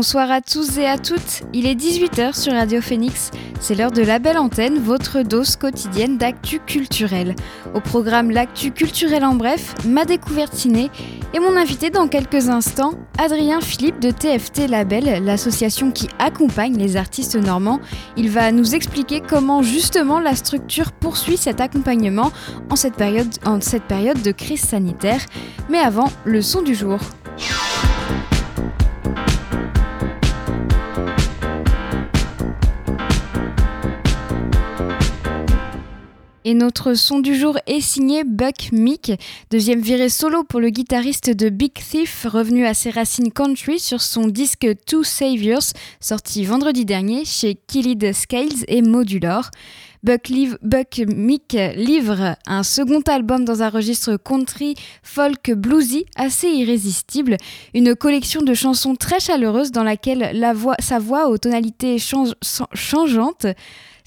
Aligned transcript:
Bonsoir 0.00 0.30
à 0.30 0.40
tous 0.40 0.78
et 0.78 0.86
à 0.86 0.96
toutes, 0.96 1.42
il 1.52 1.66
est 1.66 1.74
18h 1.74 2.34
sur 2.34 2.54
Radio 2.54 2.80
Phoenix, 2.80 3.30
c'est 3.60 3.74
l'heure 3.74 3.90
de 3.90 4.00
la 4.00 4.18
belle 4.18 4.38
antenne, 4.38 4.78
votre 4.78 5.20
dose 5.20 5.56
quotidienne 5.56 6.16
d'actu 6.16 6.58
culturel. 6.58 7.34
Au 7.74 7.80
programme 7.80 8.30
L'actu 8.30 8.70
culturel 8.70 9.26
en 9.26 9.34
bref, 9.34 9.74
ma 9.84 10.06
découverte 10.06 10.54
ciné 10.54 10.90
et 11.34 11.38
mon 11.38 11.54
invité 11.54 11.90
dans 11.90 12.08
quelques 12.08 12.48
instants, 12.48 12.94
Adrien 13.18 13.60
Philippe 13.60 14.00
de 14.00 14.10
TFT 14.10 14.68
Label, 14.70 15.22
l'association 15.22 15.90
qui 15.90 16.08
accompagne 16.18 16.78
les 16.78 16.96
artistes 16.96 17.36
normands. 17.36 17.80
Il 18.16 18.30
va 18.30 18.52
nous 18.52 18.74
expliquer 18.74 19.20
comment 19.20 19.62
justement 19.62 20.18
la 20.18 20.34
structure 20.34 20.92
poursuit 20.92 21.36
cet 21.36 21.60
accompagnement 21.60 22.32
en 22.70 22.76
cette 22.76 22.94
période, 22.94 23.28
en 23.44 23.60
cette 23.60 23.84
période 23.84 24.22
de 24.22 24.32
crise 24.32 24.62
sanitaire. 24.62 25.20
Mais 25.68 25.78
avant, 25.78 26.08
le 26.24 26.40
son 26.40 26.62
du 26.62 26.74
jour. 26.74 27.00
Et 36.46 36.54
notre 36.54 36.94
son 36.94 37.18
du 37.18 37.34
jour 37.34 37.58
est 37.66 37.82
signé 37.82 38.24
Buck 38.24 38.72
Meek, 38.72 39.12
deuxième 39.50 39.82
virée 39.82 40.08
solo 40.08 40.42
pour 40.42 40.58
le 40.58 40.70
guitariste 40.70 41.28
de 41.28 41.50
Big 41.50 41.74
Thief, 41.74 42.26
revenu 42.26 42.64
à 42.64 42.72
ses 42.72 42.88
racines 42.88 43.30
country 43.30 43.78
sur 43.78 44.00
son 44.00 44.26
disque 44.26 44.66
Two 44.86 45.04
Saviors, 45.04 45.74
sorti 46.00 46.46
vendredi 46.46 46.86
dernier 46.86 47.26
chez 47.26 47.56
Killed 47.66 48.14
Scales 48.14 48.64
et 48.68 48.80
Modular. 48.80 49.50
Buck, 50.02 50.32
Buck 50.62 51.02
Meek 51.08 51.58
livre 51.76 52.36
un 52.46 52.62
second 52.62 53.02
album 53.02 53.44
dans 53.44 53.62
un 53.62 53.68
registre 53.68 54.16
country, 54.16 54.76
folk, 55.02 55.52
bluesy 55.52 56.06
assez 56.16 56.48
irrésistible, 56.48 57.36
une 57.74 57.94
collection 57.94 58.40
de 58.40 58.54
chansons 58.54 58.96
très 58.96 59.20
chaleureuses 59.20 59.72
dans 59.72 59.84
laquelle 59.84 60.34
sa 60.78 60.98
voix 60.98 61.28
aux 61.28 61.36
tonalités 61.36 61.98
changeantes 61.98 63.46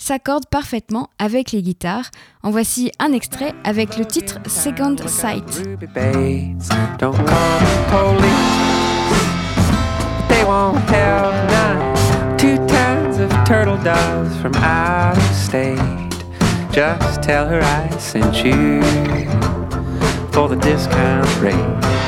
s'accorde 0.04 0.46
parfaitement 0.48 1.10
avec 1.18 1.54
les 1.54 1.62
guitares. 1.62 2.12
En 2.44 2.52
voici 2.52 2.92
un 3.00 3.14
extrait 3.14 3.54
avec 3.64 3.98
le 3.98 4.06
titre 4.06 4.40
Second 4.48 4.98
Sight. 5.08 5.64
Turtle 13.46 13.78
doves 13.84 14.36
from 14.42 14.56
out 14.56 15.18
of 15.18 15.36
state. 15.36 15.80
Just 16.72 17.22
tell 17.22 17.48
her 17.48 17.62
I 17.62 17.90
sent 17.98 18.44
you 18.44 18.82
for 20.32 20.48
the 20.48 20.56
discount 20.56 21.28
rate. 21.42 22.03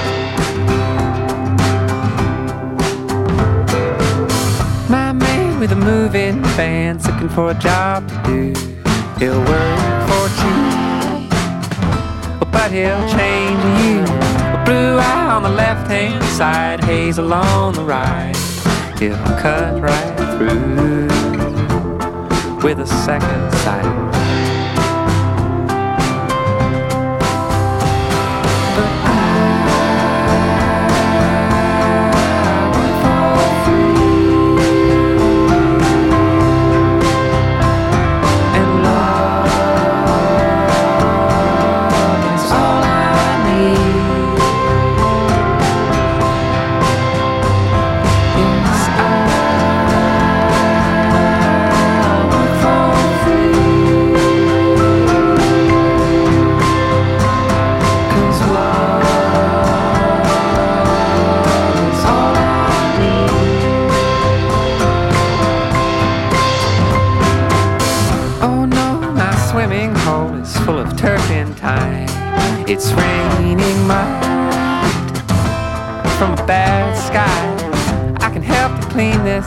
With 5.66 5.72
a 5.72 5.84
moving 5.84 6.44
van's 6.56 7.08
looking 7.08 7.28
for 7.28 7.50
a 7.50 7.54
job 7.56 8.08
to 8.08 8.16
do. 8.24 8.54
He'll 9.18 9.44
work 9.46 10.08
for 10.08 10.28
cheap, 10.38 11.30
but 12.52 12.70
he'll 12.72 13.08
change 13.10 13.64
you. 13.82 14.04
A 14.54 14.62
blue 14.64 15.00
eye 15.00 15.32
on 15.32 15.42
the 15.42 15.50
left 15.50 15.90
hand 15.90 16.24
side, 16.24 16.84
hazel 16.84 17.34
on 17.34 17.74
the 17.74 17.84
right. 17.84 18.36
He'll 19.00 19.18
cut 19.42 19.82
right 19.82 20.16
through 20.38 21.08
with 22.62 22.80
a 22.80 22.86
second 22.86 23.52
sight. 23.64 24.15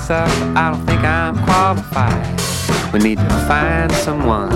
But 0.07 0.57
I 0.57 0.71
don't 0.71 0.87
think 0.87 1.03
I'm 1.03 1.37
qualified. 1.45 2.93
We 2.93 3.01
need 3.01 3.19
to 3.19 3.29
find 3.49 3.91
someone 3.93 4.53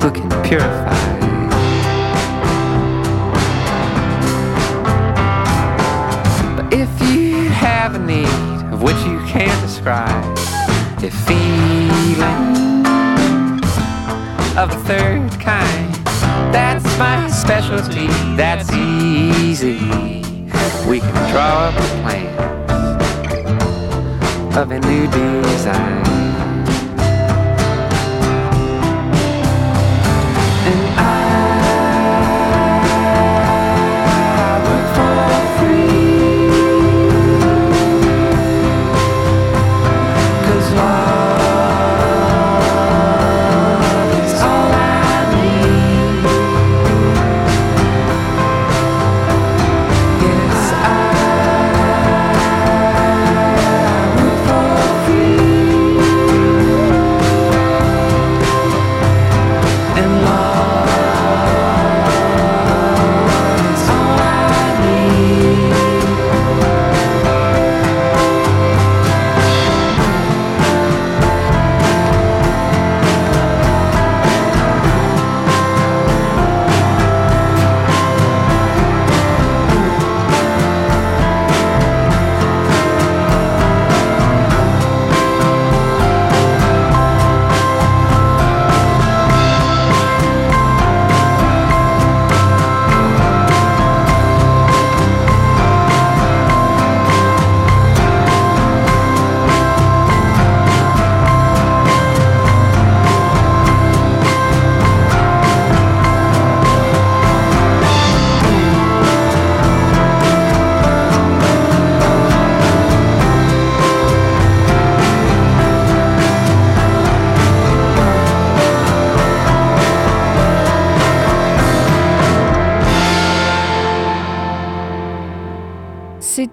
who 0.00 0.10
can 0.10 0.28
purify. 0.44 0.94
But 6.56 6.72
if 6.72 6.90
you 7.00 7.48
have 7.48 7.94
a 7.94 7.98
need 7.98 8.72
of 8.72 8.82
which 8.82 8.96
you 8.98 9.18
can't 9.26 9.60
describe, 9.62 10.24
if 11.02 11.14
feeling 11.26 12.84
of 14.56 14.70
a 14.70 14.80
third 14.84 15.30
kind 15.40 15.94
that's 16.52 16.84
my 16.98 17.28
specialty, 17.28 18.06
that's 18.36 18.72
easy. 18.72 19.78
We 20.88 21.00
can 21.00 21.30
draw 21.32 21.68
up 21.68 21.74
a 21.74 22.02
plan 22.02 22.53
of 24.56 24.70
a 24.70 24.78
new 24.78 25.06
design. 25.08 26.23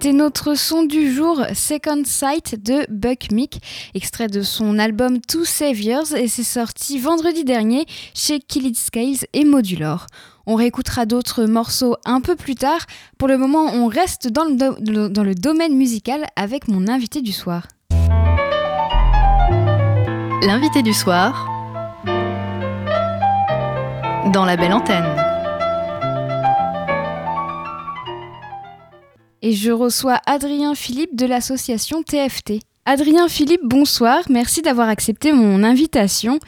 C'était 0.02 0.14
notre 0.14 0.56
son 0.56 0.82
du 0.82 1.14
jour, 1.14 1.46
Second 1.54 2.02
Sight 2.06 2.64
de 2.64 2.88
Buck 2.90 3.32
Meek, 3.32 3.62
extrait 3.94 4.30
de 4.30 4.42
son 4.42 4.80
album 4.80 5.22
Two 5.22 5.46
Saviors 5.46 6.16
et 6.16 6.28
c'est 6.28 6.42
sorti 6.42 6.98
vendredi 6.98 7.44
dernier 7.44 7.86
chez 8.16 8.40
Killed 8.40 8.76
Scales 8.76 9.28
et 9.34 9.46
Modular. 9.46 10.08
On 10.48 10.56
réécoutera 10.56 11.06
d'autres 11.06 11.46
morceaux 11.46 11.98
un 12.04 12.20
peu 12.20 12.36
plus 12.36 12.56
tard. 12.56 12.80
Pour 13.20 13.28
le 13.28 13.38
moment, 13.38 13.68
on 13.76 13.86
reste 13.86 14.28
dans 14.28 14.46
le, 14.46 15.08
dans 15.10 15.24
le 15.24 15.36
domaine 15.36 15.76
musical 15.76 16.26
avec 16.36 16.68
mon 16.68 16.88
invité 16.88 17.22
du 17.22 17.32
soir. 17.32 17.68
L'invité 20.42 20.82
du 20.82 20.94
soir 20.94 21.48
dans 24.34 24.46
la 24.46 24.58
belle 24.58 24.74
antenne. 24.74 25.21
Et 29.42 29.54
je 29.54 29.72
reçois 29.72 30.20
Adrien 30.26 30.76
Philippe 30.76 31.16
de 31.16 31.26
l'association 31.26 32.04
TFT. 32.04 32.60
Adrien 32.86 33.28
Philippe, 33.28 33.62
bonsoir, 33.64 34.24
merci 34.30 34.62
d'avoir 34.62 34.90
accepté 34.90 35.34
mon 35.34 35.64
invitation. 35.64 36.40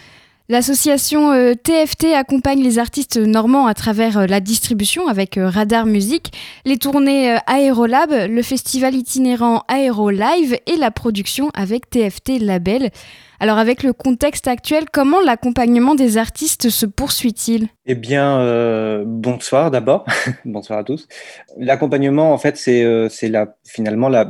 L'association 0.49 1.31
TFT 1.55 2.05
euh, 2.05 2.15
accompagne 2.15 2.61
les 2.61 2.77
artistes 2.77 3.17
normands 3.17 3.65
à 3.65 3.73
travers 3.73 4.17
euh, 4.17 4.25
la 4.25 4.41
distribution 4.41 5.07
avec 5.07 5.37
euh, 5.37 5.49
Radar 5.49 5.85
Musique, 5.85 6.33
les 6.65 6.77
tournées 6.77 7.37
Aérolab, 7.47 8.11
le 8.27 8.41
festival 8.41 8.93
itinérant 8.93 9.63
Aéro 9.69 10.09
Live 10.09 10.57
et 10.67 10.75
la 10.75 10.91
production 10.91 11.49
avec 11.53 11.89
TFT 11.89 12.39
Label. 12.41 12.91
Alors 13.43 13.57
avec 13.57 13.83
le 13.83 13.91
contexte 13.91 14.47
actuel, 14.47 14.85
comment 14.89 15.19
l'accompagnement 15.19 15.95
des 15.95 16.17
artistes 16.17 16.69
se 16.69 16.85
poursuit-il? 16.85 17.67
Eh 17.85 17.93
bien, 17.93 18.39
euh, 18.39 19.03
bonsoir 19.05 19.69
d'abord. 19.69 20.05
bonsoir 20.45 20.79
à 20.79 20.85
tous. 20.85 21.09
L'accompagnement, 21.57 22.31
en 22.31 22.37
fait, 22.37 22.55
c'est 22.55 22.85
euh, 22.85 23.09
finalement 23.65 24.07
la, 24.07 24.25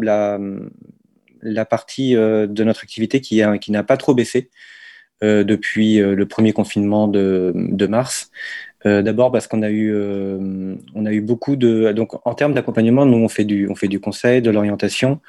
partie 1.65 2.15
euh, 2.15 2.47
de 2.47 2.63
notre 2.63 2.81
activité 2.81 3.21
qui, 3.21 3.43
n'a 3.69 3.83
pas 3.83 3.97
trop 3.97 4.15
baissé 4.15 4.49
depuis 5.21 5.99
le 5.99 6.25
premier 6.25 6.51
confinement 6.51 7.07
de 7.07 7.87
mars. 7.87 8.31
Euh, 8.85 9.01
d'abord 9.01 9.31
parce 9.31 9.47
qu'on 9.47 9.61
a 9.61 9.69
eu, 9.69 9.93
euh, 9.93 10.75
on 10.93 11.05
a 11.05 11.11
eu 11.11 11.21
beaucoup 11.21 11.55
de. 11.55 11.91
Donc, 11.93 12.13
en 12.27 12.33
termes 12.33 12.53
d'accompagnement, 12.53 13.05
nous 13.05 13.17
on 13.17 13.29
fait 13.29 13.45
du, 13.45 13.67
on 13.69 13.75
fait 13.75 13.87
du 13.87 13.99
conseil, 13.99 14.41
de 14.41 14.51
l'orientation, 14.51 15.21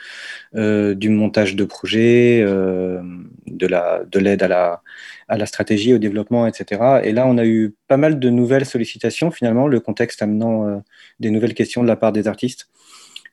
euh, 0.57 0.95
du 0.95 1.09
montage 1.09 1.55
de 1.57 1.65
projets, 1.65 2.43
de 2.43 3.67
la, 3.67 4.03
de 4.11 4.19
l'aide 4.19 4.43
à 4.43 4.49
la, 4.49 4.83
à 5.29 5.37
la 5.37 5.47
stratégie, 5.47 5.95
au 5.95 5.99
développement, 5.99 6.47
etc. 6.47 7.01
Et 7.05 7.13
là, 7.13 7.27
on 7.27 7.39
a 7.39 7.47
eu 7.47 7.75
pas 7.89 7.97
mal 7.97 8.19
de 8.19 8.31
nouvelles 8.31 8.67
sollicitations. 8.67 9.31
Finalement, 9.31 9.69
le 9.69 9.81
contexte 9.81 10.23
amenant 10.23 10.83
des 11.21 11.31
nouvelles 11.31 11.55
questions 11.55 11.83
de 11.83 11.89
la 11.89 11.97
part 11.97 12.13
des 12.13 12.29
artistes. 12.29 12.69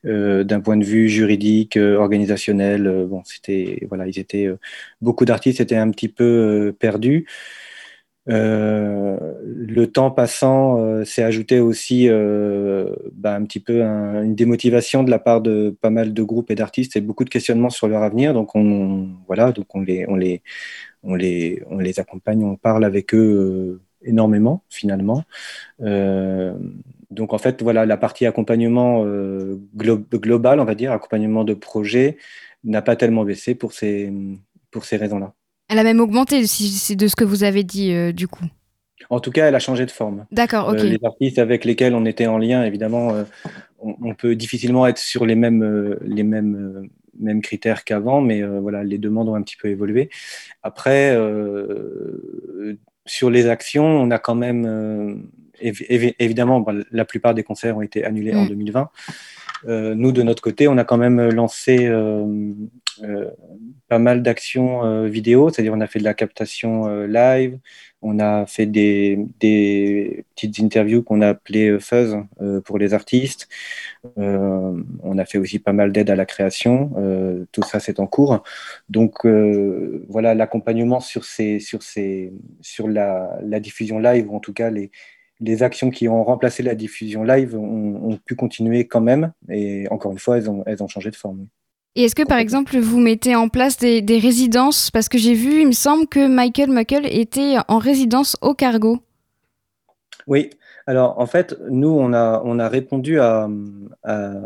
d'un 0.04 0.60
point 0.60 0.76
de 0.76 0.84
vue 0.84 1.08
juridique, 1.08 1.76
organisationnel, 1.76 3.06
bon, 3.08 3.22
c'était 3.24 3.86
voilà, 3.88 4.06
ils 4.08 4.18
étaient 4.18 4.48
beaucoup 5.00 5.24
d'artistes 5.24 5.60
étaient 5.60 5.76
un 5.76 5.90
petit 5.90 6.08
peu 6.08 6.74
perdus. 6.78 7.26
Euh, 8.28 9.18
le 9.44 9.86
temps 9.90 10.12
passant 10.12 10.78
euh, 10.78 11.04
s'est 11.04 11.24
ajouté 11.24 11.58
aussi 11.58 12.08
euh, 12.08 12.94
bah, 13.12 13.34
un 13.34 13.44
petit 13.44 13.58
peu 13.58 13.82
une 13.82 14.36
démotivation 14.36 15.02
de 15.02 15.10
la 15.10 15.18
part 15.18 15.40
de 15.40 15.76
pas 15.80 15.90
mal 15.90 16.14
de 16.14 16.22
groupes 16.22 16.50
et 16.50 16.54
d'artistes 16.54 16.96
et 16.96 17.00
beaucoup 17.00 17.24
de 17.24 17.30
questionnements 17.30 17.70
sur 17.70 17.88
leur 17.88 18.02
avenir. 18.02 18.32
Donc 18.34 18.54
on 18.54 19.08
voilà, 19.26 19.52
donc 19.52 19.74
on 19.74 19.80
les 19.80 20.40
accompagne, 21.98 22.44
on 22.44 22.56
parle 22.56 22.84
avec 22.84 23.14
eux 23.14 23.80
énormément 24.04 24.62
finalement. 24.68 25.24
donc 25.78 27.32
en 27.34 27.38
fait 27.38 27.62
voilà 27.62 27.86
la 27.86 27.96
partie 27.96 28.26
accompagnement 28.26 29.04
global, 29.76 30.60
on 30.60 30.64
va 30.64 30.74
dire 30.74 30.92
accompagnement 30.92 31.44
de 31.44 31.54
projet 31.54 32.18
n'a 32.64 32.82
pas 32.82 32.96
tellement 32.96 33.24
baissé 33.24 33.54
pour 33.54 33.72
ces 33.72 34.12
raisons-là. 34.92 35.34
Elle 35.72 35.78
a 35.78 35.84
même 35.84 36.00
augmenté, 36.00 36.46
si 36.46 36.68
c'est 36.68 36.96
de 36.96 37.08
ce 37.08 37.16
que 37.16 37.24
vous 37.24 37.44
avez 37.44 37.64
dit, 37.64 37.94
euh, 37.94 38.12
du 38.12 38.28
coup. 38.28 38.44
En 39.08 39.20
tout 39.20 39.30
cas, 39.30 39.48
elle 39.48 39.54
a 39.54 39.58
changé 39.58 39.86
de 39.86 39.90
forme. 39.90 40.26
D'accord, 40.30 40.68
ok. 40.68 40.80
Euh, 40.80 40.84
les 40.84 40.98
artistes 41.02 41.38
avec 41.38 41.64
lesquels 41.64 41.94
on 41.94 42.04
était 42.04 42.26
en 42.26 42.36
lien, 42.36 42.62
évidemment, 42.62 43.14
euh, 43.14 43.24
on, 43.78 44.14
peut 44.14 44.36
difficilement 44.36 44.86
être 44.86 44.98
sur 44.98 45.24
les 45.24 45.34
mêmes, 45.34 45.96
les 46.02 46.24
mêmes, 46.24 46.90
mêmes 47.18 47.40
critères 47.40 47.84
qu'avant, 47.84 48.20
mais 48.20 48.42
voilà, 48.42 48.84
les 48.84 48.98
demandes 48.98 49.30
ont 49.30 49.34
un 49.34 49.42
petit 49.42 49.56
peu 49.56 49.68
évolué. 49.68 50.10
Après, 50.62 51.18
sur 53.06 53.30
les 53.30 53.48
actions, 53.48 53.86
on 53.86 54.10
a 54.10 54.18
quand 54.18 54.36
même, 54.36 55.26
évidemment, 55.58 56.64
la 56.92 57.04
plupart 57.04 57.34
des 57.34 57.42
concerts 57.42 57.78
ont 57.78 57.82
été 57.82 58.04
annulés 58.04 58.34
en 58.34 58.44
2020. 58.44 58.90
Mm. 59.64 59.92
nous, 59.94 60.12
de 60.12 60.22
notre 60.22 60.42
côté, 60.42 60.68
on 60.68 60.78
a 60.78 60.84
quand 60.84 60.98
même 60.98 61.30
lancé 61.30 61.88
euh, 63.02 63.30
pas 63.88 63.98
mal 63.98 64.22
d'actions 64.22 64.84
euh, 64.84 65.06
vidéo, 65.06 65.50
c'est-à-dire 65.50 65.72
on 65.74 65.80
a 65.80 65.86
fait 65.86 65.98
de 65.98 66.04
la 66.04 66.14
captation 66.14 66.86
euh, 66.88 67.06
live, 67.06 67.58
on 68.00 68.18
a 68.18 68.46
fait 68.46 68.66
des, 68.66 69.18
des 69.40 70.24
petites 70.34 70.60
interviews 70.60 71.02
qu'on 71.02 71.20
a 71.20 71.28
appelées 71.28 71.78
fuzz 71.78 72.16
pour 72.64 72.78
les 72.78 72.94
artistes, 72.94 73.48
on 74.16 75.18
a 75.18 75.24
fait 75.24 75.38
aussi 75.38 75.58
pas 75.58 75.72
mal 75.72 75.92
d'aide 75.92 76.10
à 76.10 76.16
la 76.16 76.26
création, 76.26 76.90
tout 77.52 77.62
ça 77.62 77.80
c'est 77.80 78.00
en 78.00 78.06
cours. 78.06 78.42
Donc 78.88 79.24
voilà, 80.08 80.34
l'accompagnement 80.34 81.00
sur, 81.00 81.24
ces, 81.24 81.60
sur, 81.60 81.82
ces, 81.82 82.32
sur 82.60 82.88
la, 82.88 83.38
la, 83.42 83.60
diffusion 83.60 83.98
live, 84.00 84.30
ou 84.30 84.36
en 84.36 84.40
tout 84.40 84.52
cas 84.52 84.70
les, 84.70 84.90
les 85.42 85.62
actions 85.62 85.90
qui 85.90 86.08
ont 86.08 86.24
remplacé 86.24 86.62
la 86.62 86.74
diffusion 86.74 87.24
live 87.24 87.56
ont, 87.56 88.10
ont, 88.10 88.16
pu 88.16 88.34
continuer 88.34 88.86
quand 88.86 89.00
même, 89.00 89.32
et 89.48 89.86
encore 89.90 90.12
une 90.12 90.18
fois, 90.18 90.38
elles 90.38 90.48
ont, 90.48 90.62
elles 90.66 90.82
ont 90.82 90.88
changé 90.88 91.10
de 91.10 91.16
forme. 91.16 91.46
Et 91.94 92.04
est-ce 92.04 92.14
que 92.14 92.26
par 92.26 92.38
exemple 92.38 92.78
vous 92.78 93.00
mettez 93.00 93.36
en 93.36 93.48
place 93.48 93.76
des, 93.76 94.18
résidences? 94.18 94.90
Parce 94.90 95.08
que 95.08 95.18
j'ai 95.18 95.34
vu, 95.34 95.60
il 95.60 95.66
me 95.66 95.72
semble 95.72 96.06
que 96.06 96.26
Michael 96.26 96.70
Muckle 96.70 97.06
était 97.06 97.56
en 97.68 97.78
résidence 97.78 98.36
au 98.40 98.54
cargo. 98.54 99.00
Oui, 100.26 100.50
alors 100.86 101.18
en 101.18 101.26
fait, 101.26 101.54
nous, 101.68 101.90
on 101.90 102.14
a, 102.14 102.40
on 102.44 102.58
a 102.58 102.68
répondu 102.68 103.20
à, 103.20 103.48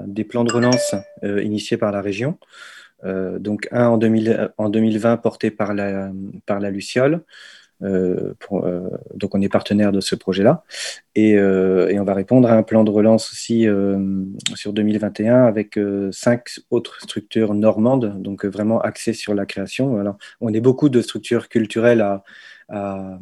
des 0.07 0.25
plans 0.25 0.45
de 0.45 0.53
relance 0.53 0.95
euh, 1.23 1.43
initiés 1.43 1.77
par 1.77 1.93
la 1.93 2.01
région. 2.01 2.39
Euh, 3.05 3.39
donc 3.39 3.69
un 3.71 3.89
en, 3.89 3.99
2000, 3.99 4.53
en 4.57 4.69
2020 4.69 5.19
porté 5.19 5.51
par 5.51 5.75
la, 5.75 6.11
par 6.47 6.59
la 6.59 6.71
Luciole, 6.71 7.23
euh, 7.83 8.35
euh, 8.53 8.89
donc 9.15 9.35
on 9.35 9.41
est 9.41 9.49
partenaire 9.49 9.93
de 9.93 10.01
ce 10.01 10.15
projet-là. 10.15 10.65
Et, 11.15 11.37
euh, 11.37 11.89
et, 11.89 12.01
on 12.01 12.05
va 12.05 12.15
répondre 12.15 12.51
à 12.51 12.55
un 12.55 12.63
plan 12.63 12.85
de 12.85 12.91
relance 12.91 13.31
aussi 13.33 13.67
sur 14.55 14.73
2021 14.73 15.45
avec 15.45 15.79
cinq 16.13 16.61
autres 16.71 17.01
structures 17.01 17.55
normandes, 17.55 18.21
donc 18.21 18.45
vraiment 18.45 18.81
axées 18.81 19.13
sur 19.13 19.35
la 19.35 19.47
création. 19.47 20.03
On 20.41 20.53
est 20.53 20.61
beaucoup 20.61 20.89
de 20.89 21.01
structures 21.01 21.49
culturelles 21.49 22.05
à, 22.69 23.13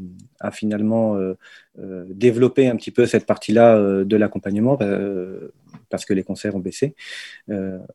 finalement 0.53 1.19
développer 1.77 2.69
un 2.69 2.77
petit 2.77 2.91
peu 2.91 3.07
cette 3.07 3.27
partie-là 3.27 4.05
de 4.05 4.17
l'accompagnement 4.17 4.79
parce 5.91 6.05
que 6.05 6.15
les 6.15 6.25
concerts 6.25 6.57
ont 6.57 6.61
baissé. 6.61 6.95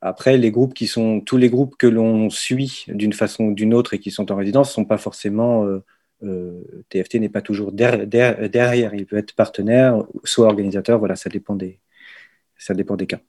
après, 0.02 0.40
tous 0.40 1.38
les 1.38 1.50
groupes 1.50 1.76
que 1.78 1.88
l'on 1.88 2.30
suit 2.30 2.86
d'une 2.88 3.14
façon 3.14 3.46
ou 3.46 3.54
d'une 3.54 3.74
autre 3.74 3.94
et 3.94 4.00
qui 4.00 4.12
sont 4.12 4.32
en 4.32 4.36
résidence 4.36 4.70
ne 4.70 4.74
sont 4.74 4.86
pas 4.86 4.98
forcément 4.98 5.66
euh, 6.24 6.62
TFT 6.90 7.16
n'est 7.16 7.30
pas 7.30 7.42
toujours 7.42 7.72
derrière, 7.72 8.94
il 8.94 9.06
peut 9.06 9.18
être 9.18 9.34
partenaire, 9.34 10.04
soit 10.24 10.48
organisateur, 10.48 11.00
voilà, 11.00 11.16
ça 11.16 11.30
dépend 11.30 11.56
des, 11.56 11.80
ça 12.58 12.74
dépend 12.74 12.96
des 12.96 13.08
cas. 13.08 13.20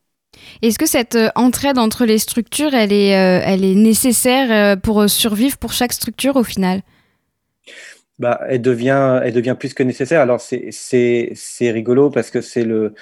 Est-ce 0.62 0.78
que 0.78 0.87
cette 0.87 1.16
euh, 1.16 1.28
entraide 1.35 1.78
entre 1.78 2.04
les 2.04 2.18
structures, 2.18 2.75
elle 2.75 2.92
est, 2.92 3.16
euh, 3.16 3.42
elle 3.44 3.64
est 3.64 3.75
nécessaire 3.75 4.78
pour 4.80 5.09
survivre 5.09 5.56
pour 5.59 5.73
chaque 5.73 5.92
structure 5.92 6.37
au 6.37 6.44
final? 6.44 6.82
Bah, 8.18 8.40
elle, 8.49 8.62
devient, 8.62 9.20
elle 9.25 9.32
devient 9.32 9.56
plus 9.59 9.73
que 9.73 9.82
nécessaire. 9.82 10.20
Alors 10.20 10.40
c'est 10.40 11.70
rigolo 11.70 12.11
parce 12.11 12.30
que 12.30 12.40
c'est 12.40 12.64
le, 12.64 12.94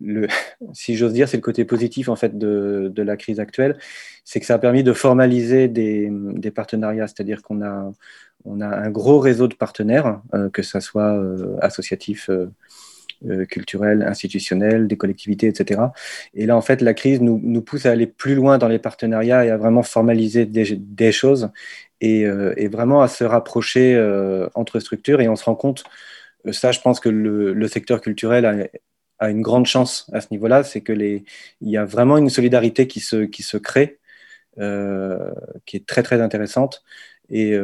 le, 0.00 0.28
si 0.74 0.96
j'ose 0.96 1.12
dire, 1.12 1.28
c'est 1.28 1.38
le 1.38 1.42
côté 1.42 1.64
positif 1.64 2.08
en 2.08 2.16
fait 2.16 2.38
de, 2.38 2.90
de 2.94 3.02
la 3.02 3.16
crise 3.16 3.40
actuelle, 3.40 3.78
c'est 4.24 4.38
que 4.40 4.46
ça 4.46 4.54
a 4.54 4.58
permis 4.58 4.82
de 4.82 4.92
formaliser 4.92 5.68
des, 5.68 6.08
des 6.10 6.50
partenariats, 6.50 7.06
c'est-à-dire 7.08 7.42
qu'on 7.42 7.62
a, 7.62 7.90
on 8.44 8.60
a 8.60 8.66
un 8.66 8.90
gros 8.90 9.18
réseau 9.18 9.48
de 9.48 9.54
partenaires, 9.54 10.20
euh, 10.34 10.48
que 10.50 10.62
ce 10.62 10.80
soit 10.80 11.14
euh, 11.14 11.56
associatif, 11.60 12.30
euh, 12.30 13.44
culturel, 13.46 14.02
institutionnel, 14.02 14.88
des 14.88 14.96
collectivités, 14.96 15.46
etc. 15.46 15.82
Et 16.32 16.46
là, 16.46 16.56
en 16.56 16.62
fait, 16.62 16.80
la 16.80 16.94
crise 16.94 17.20
nous, 17.20 17.60
pousse 17.60 17.84
à 17.84 17.90
aller 17.90 18.06
plus 18.06 18.34
loin 18.34 18.56
dans 18.56 18.68
les 18.68 18.78
partenariats 18.78 19.44
et 19.44 19.50
à 19.50 19.58
vraiment 19.58 19.82
formaliser 19.82 20.46
des, 20.46 21.12
choses 21.12 21.50
et, 22.00 22.24
vraiment 22.68 23.02
à 23.02 23.08
se 23.08 23.24
rapprocher 23.24 24.00
entre 24.54 24.80
structures. 24.80 25.20
Et 25.20 25.28
on 25.28 25.36
se 25.36 25.44
rend 25.44 25.54
compte, 25.54 25.84
ça, 26.50 26.72
je 26.72 26.80
pense 26.80 26.98
que 26.98 27.10
le, 27.10 27.68
secteur 27.68 28.00
culturel 28.00 28.70
a, 29.18 29.28
une 29.28 29.42
grande 29.42 29.66
chance 29.66 30.10
à 30.14 30.22
ce 30.22 30.28
niveau-là, 30.30 30.62
c'est 30.62 30.80
que 30.80 30.94
il 30.94 31.22
y 31.60 31.76
a 31.76 31.84
vraiment 31.84 32.16
une 32.16 32.30
solidarité 32.30 32.86
qui 32.86 33.00
se 33.00 33.56
crée 33.58 33.98
qui 35.66 35.76
est 35.76 35.86
très 35.86 36.02
très 36.02 36.22
intéressante. 36.22 36.82
Et 37.30 37.56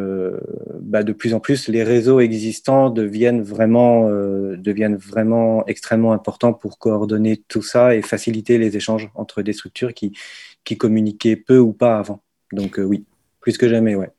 bah, 0.81 1.03
de 1.03 1.13
plus 1.13 1.35
en 1.35 1.41
plus, 1.41 1.69
les 1.69 1.83
réseaux 1.83 2.21
existants 2.21 2.89
deviennent 2.91 3.43
vraiment, 3.43 4.09
deviennent 4.09 4.97
vraiment 4.97 5.67
extrêmement 5.67 6.13
importants 6.13 6.53
pour 6.53 6.79
coordonner 6.79 7.43
tout 7.49 7.63
ça 7.63 7.95
et 7.95 8.03
faciliter 8.03 8.59
les 8.59 8.77
échanges 8.77 9.11
entre 9.15 9.43
des 9.43 9.53
structures 9.53 9.93
qui, 9.93 10.17
qui 10.65 10.77
communiquaient 10.79 11.37
peu 11.37 11.59
ou 11.59 11.73
pas 11.73 11.99
avant. 11.99 12.23
Donc 12.53 12.79
oui, 12.79 13.05
plus 13.41 13.59
que 13.59 13.69
jamais, 13.69 13.97
ouais. 13.97 14.16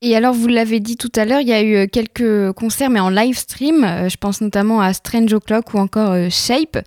Et 0.00 0.14
alors, 0.14 0.32
vous 0.32 0.46
l'avez 0.46 0.78
dit 0.78 0.96
tout 0.96 1.10
à 1.16 1.24
l'heure, 1.24 1.40
il 1.40 1.48
y 1.48 1.52
a 1.52 1.60
eu 1.60 1.74
euh, 1.74 1.86
quelques 1.90 2.52
concerts, 2.52 2.88
mais 2.88 3.00
en 3.00 3.10
live 3.10 3.36
stream. 3.36 3.82
Euh, 3.82 4.08
je 4.08 4.16
pense 4.16 4.40
notamment 4.40 4.80
à 4.80 4.92
Strange 4.92 5.32
O'Clock 5.32 5.74
ou 5.74 5.78
encore 5.78 6.12
euh, 6.12 6.28
Shape. 6.30 6.78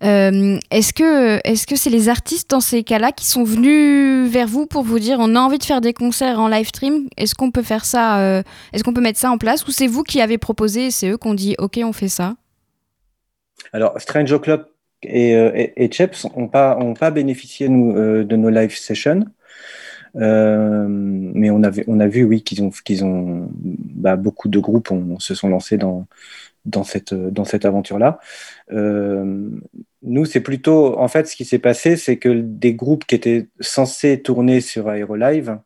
est-ce 0.00 0.92
que 0.92 1.40
est-ce 1.44 1.66
que 1.66 1.74
c'est 1.74 1.90
les 1.90 2.08
artistes 2.08 2.48
dans 2.50 2.60
ces 2.60 2.84
cas-là 2.84 3.10
qui 3.10 3.26
sont 3.26 3.42
venus 3.42 4.30
vers 4.30 4.46
vous 4.46 4.66
pour 4.66 4.84
vous 4.84 5.00
dire 5.00 5.16
on 5.18 5.34
a 5.34 5.40
envie 5.40 5.58
de 5.58 5.64
faire 5.64 5.80
des 5.80 5.92
concerts 5.92 6.38
en 6.38 6.46
live 6.46 6.68
stream? 6.68 7.08
Est-ce 7.16 7.34
qu'on 7.34 7.50
peut 7.50 7.62
faire 7.62 7.84
ça 7.84 8.42
Est-ce 8.72 8.84
qu'on 8.84 8.92
peut 8.92 9.00
mettre 9.00 9.18
ça 9.18 9.32
en 9.32 9.38
place 9.38 9.66
ou 9.66 9.72
c'est 9.72 9.88
vous 9.88 10.04
qui 10.04 10.20
avez 10.20 10.38
proposé 10.38 10.86
et 10.86 10.90
c'est 10.92 11.08
eux 11.08 11.18
qui 11.18 11.26
ont 11.26 11.34
dit 11.34 11.56
ok 11.58 11.80
on 11.82 11.92
fait 11.92 12.08
ça? 12.08 12.36
Alors 13.72 14.00
Strange 14.00 14.30
O'Clock 14.30 14.66
et, 15.02 15.32
et, 15.32 15.90
n'ont 16.36 16.48
pas 16.48 16.76
ont 16.78 16.94
pas 16.94 17.10
bénéficié 17.10 17.68
nous, 17.68 17.92
de 18.22 18.36
nos 18.36 18.50
live 18.50 18.76
sessions. 18.76 19.24
Euh, 20.16 20.86
mais 20.88 21.50
on, 21.50 21.62
avait, 21.62 21.84
on 21.86 22.00
a 22.00 22.08
vu, 22.08 22.24
oui, 22.24 22.42
qu'ils 22.42 22.62
ont, 22.62 22.70
qu'ils 22.70 23.04
ont 23.04 23.48
bah, 23.52 24.16
beaucoup 24.16 24.48
de 24.48 24.58
groupes 24.58 24.88
se 25.18 25.34
sont 25.34 25.48
lancés 25.48 25.78
dans, 25.78 26.06
dans 26.64 26.84
cette, 26.84 27.14
dans 27.14 27.44
cette 27.44 27.64
aventure-là. 27.64 28.20
Euh, 28.72 29.50
nous, 30.02 30.24
c'est 30.24 30.40
plutôt, 30.40 30.98
en 30.98 31.08
fait, 31.08 31.26
ce 31.26 31.36
qui 31.36 31.44
s'est 31.44 31.58
passé, 31.58 31.96
c'est 31.96 32.18
que 32.18 32.28
des 32.28 32.74
groupes 32.74 33.04
qui 33.06 33.14
étaient 33.14 33.48
censés 33.60 34.20
tourner 34.22 34.60
sur 34.60 34.90
Aerolive, 34.90 35.58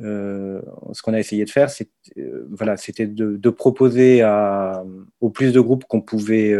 euh, 0.00 0.60
ce 0.92 1.00
qu'on 1.00 1.14
a 1.14 1.18
essayé 1.18 1.44
de 1.46 1.50
faire, 1.50 1.70
c'est 1.70 1.88
euh, 2.18 2.46
voilà, 2.50 2.76
c'était 2.76 3.06
de, 3.06 3.50
proposer 3.50 4.20
à, 4.22 4.84
au 5.20 5.30
plus 5.30 5.52
de 5.52 5.60
groupes 5.60 5.84
qu'on 5.86 6.02
pouvait, 6.02 6.54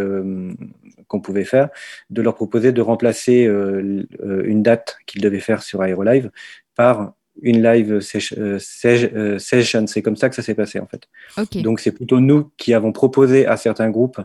qu'on 1.08 1.20
pouvait 1.20 1.44
faire, 1.44 1.68
de 2.10 2.22
leur 2.22 2.34
proposer 2.34 2.72
de 2.72 2.80
remplacer 2.80 3.44
une 3.44 4.62
date 4.62 4.96
qu'ils 5.06 5.20
devaient 5.20 5.40
faire 5.40 5.62
sur 5.62 5.82
Aerolive 5.82 6.30
par 6.76 7.14
une 7.42 7.62
live 7.62 7.92
euh, 7.92 8.58
euh, 9.16 9.38
session. 9.38 9.86
C'est 9.86 10.02
comme 10.02 10.16
ça 10.16 10.28
que 10.28 10.34
ça 10.34 10.42
s'est 10.42 10.54
passé 10.54 10.80
en 10.80 10.86
fait. 10.86 11.08
Donc 11.62 11.80
c'est 11.80 11.92
plutôt 11.92 12.20
nous 12.20 12.50
qui 12.56 12.74
avons 12.74 12.92
proposé 12.92 13.46
à 13.46 13.56
certains 13.56 13.90
groupes, 13.90 14.20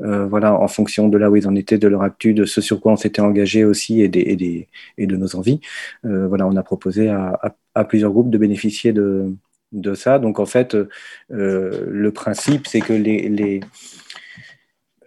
euh, 0.00 0.26
voilà, 0.26 0.54
en 0.54 0.68
fonction 0.68 1.08
de 1.08 1.18
là 1.18 1.30
où 1.30 1.36
ils 1.36 1.48
en 1.48 1.54
étaient, 1.54 1.78
de 1.78 1.88
leur 1.88 2.02
actu, 2.02 2.34
de 2.34 2.44
ce 2.44 2.60
sur 2.60 2.80
quoi 2.80 2.92
on 2.92 2.96
s'était 2.96 3.22
engagé 3.22 3.64
aussi 3.64 4.00
et, 4.00 4.08
des, 4.08 4.68
et, 4.98 5.06
de 5.06 5.16
nos 5.16 5.36
envies. 5.36 5.60
voilà, 6.02 6.46
on 6.46 6.56
a 6.56 6.62
proposé 6.62 7.08
à, 7.08 7.84
plusieurs 7.88 8.12
groupes 8.12 8.30
de 8.30 8.38
bénéficier 8.38 8.92
de, 8.92 9.34
de 9.72 9.94
ça. 9.94 10.18
Donc 10.18 10.38
en 10.38 10.46
fait, 10.46 10.76
le 11.28 12.10
principe 12.10 12.66
c'est 12.66 12.80
que 12.80 12.92
les, 12.92 13.28
les, 13.28 13.60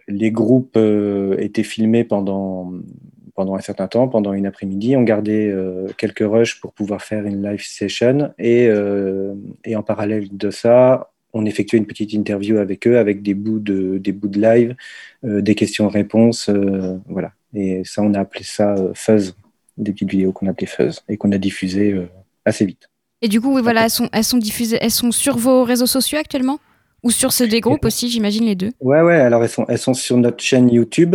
les 0.08 0.30
groupes 0.30 0.78
étaient 1.38 1.62
filmés 1.62 2.04
pendant 2.04 2.72
pendant 3.36 3.54
un 3.54 3.60
certain 3.60 3.86
temps, 3.86 4.08
pendant 4.08 4.32
une 4.32 4.46
après-midi. 4.46 4.96
On 4.96 5.02
gardait 5.02 5.48
euh, 5.48 5.86
quelques 5.98 6.24
rushs 6.26 6.58
pour 6.60 6.72
pouvoir 6.72 7.02
faire 7.02 7.24
une 7.26 7.42
live 7.42 7.62
session. 7.62 8.32
Et, 8.38 8.66
euh, 8.66 9.34
et, 9.64 9.76
en 9.76 9.82
parallèle 9.82 10.34
de 10.34 10.50
ça, 10.50 11.12
on 11.34 11.44
effectuait 11.44 11.78
une 11.78 11.86
petite 11.86 12.14
interview 12.14 12.56
avec 12.56 12.86
eux, 12.86 12.98
avec 12.98 13.22
des 13.22 13.34
bouts 13.34 13.60
de, 13.60 13.98
des 13.98 14.12
bouts 14.12 14.28
de 14.28 14.40
live, 14.40 14.74
euh, 15.24 15.42
des 15.42 15.54
questions-réponses. 15.54 16.50
voilà. 17.06 17.32
Et 17.54 17.84
ça, 17.84 18.02
on 18.02 18.14
a 18.14 18.20
appelé 18.20 18.42
ça 18.42 18.74
Fuzz, 18.94 19.36
des 19.76 19.92
petites 19.92 20.10
vidéos 20.10 20.32
qu'on 20.32 20.46
appelait 20.46 20.66
Fuzz 20.66 21.02
et 21.08 21.16
qu'on 21.16 21.30
a 21.32 21.38
diffusées 21.38 21.94
assez 22.44 22.64
vite. 22.64 22.88
Et 23.22 23.28
du 23.28 23.40
coup, 23.40 23.54
oui, 23.54 23.62
voilà, 23.62 23.84
elles 23.84 23.90
sont, 23.90 24.08
elles 24.12 24.24
sont 24.24 24.38
diffusées, 24.38 24.78
elles 24.80 24.90
sont 24.90 25.12
sur 25.12 25.36
vos 25.36 25.64
réseaux 25.64 25.86
sociaux 25.86 26.18
actuellement? 26.18 26.58
Ou 27.06 27.10
sur 27.10 27.32
ce 27.32 27.44
des 27.44 27.60
groupes 27.60 27.84
aussi, 27.84 28.10
j'imagine 28.10 28.44
les 28.46 28.56
deux. 28.56 28.72
Ouais, 28.80 29.00
ouais. 29.00 29.14
Alors 29.14 29.44
elles 29.44 29.48
sont, 29.48 29.64
elles 29.68 29.78
sont 29.78 29.94
sur 29.94 30.16
notre 30.16 30.42
chaîne 30.42 30.68
YouTube. 30.68 31.14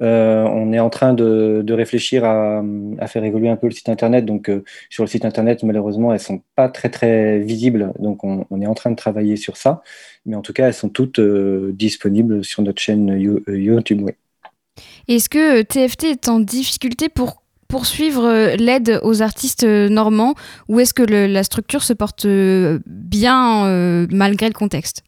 Euh, 0.00 0.44
on 0.44 0.72
est 0.72 0.78
en 0.78 0.88
train 0.88 1.12
de, 1.12 1.62
réfléchir 1.70 2.24
à, 2.24 2.62
faire 3.06 3.22
évoluer 3.22 3.50
un 3.50 3.56
peu 3.56 3.66
le 3.66 3.72
site 3.72 3.90
internet. 3.90 4.24
Donc 4.24 4.48
euh, 4.48 4.64
sur 4.88 5.04
le 5.04 5.08
site 5.08 5.26
internet, 5.26 5.62
malheureusement, 5.62 6.14
elles 6.14 6.20
sont 6.20 6.40
pas 6.56 6.70
très 6.70 6.88
très 6.88 7.38
visibles. 7.40 7.92
Donc 7.98 8.24
on, 8.24 8.62
est 8.62 8.66
en 8.66 8.72
train 8.72 8.90
de 8.90 8.96
travailler 8.96 9.36
sur 9.36 9.58
ça. 9.58 9.82
Mais 10.24 10.36
en 10.36 10.40
tout 10.40 10.54
cas, 10.54 10.68
elles 10.68 10.74
sont 10.74 10.88
toutes 10.88 11.18
euh, 11.18 11.70
disponibles 11.74 12.42
sur 12.42 12.62
notre 12.62 12.80
chaîne 12.80 13.20
YouTube. 13.46 14.08
Est-ce 15.06 15.28
que 15.28 15.60
TFT 15.60 16.04
est 16.04 16.28
en 16.30 16.40
difficulté 16.40 17.10
pour 17.10 17.42
poursuivre 17.68 18.56
l'aide 18.56 19.00
aux 19.02 19.20
artistes 19.20 19.64
normands? 19.64 20.34
Ou 20.70 20.80
est-ce 20.80 20.94
que 20.94 21.02
la 21.02 21.42
structure 21.42 21.82
se 21.82 21.92
porte 21.92 22.26
bien 22.26 24.06
malgré 24.10 24.46
le 24.46 24.54
contexte? 24.54 25.02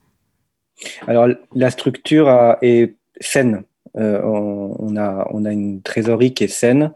Alors, 1.06 1.28
la 1.54 1.70
structure 1.70 2.56
est 2.62 2.94
saine. 3.20 3.64
Euh, 3.96 4.22
on, 4.22 4.96
a, 4.96 5.28
on 5.30 5.44
a 5.44 5.52
une 5.52 5.82
trésorerie 5.82 6.34
qui 6.34 6.44
est 6.44 6.48
saine. 6.48 6.92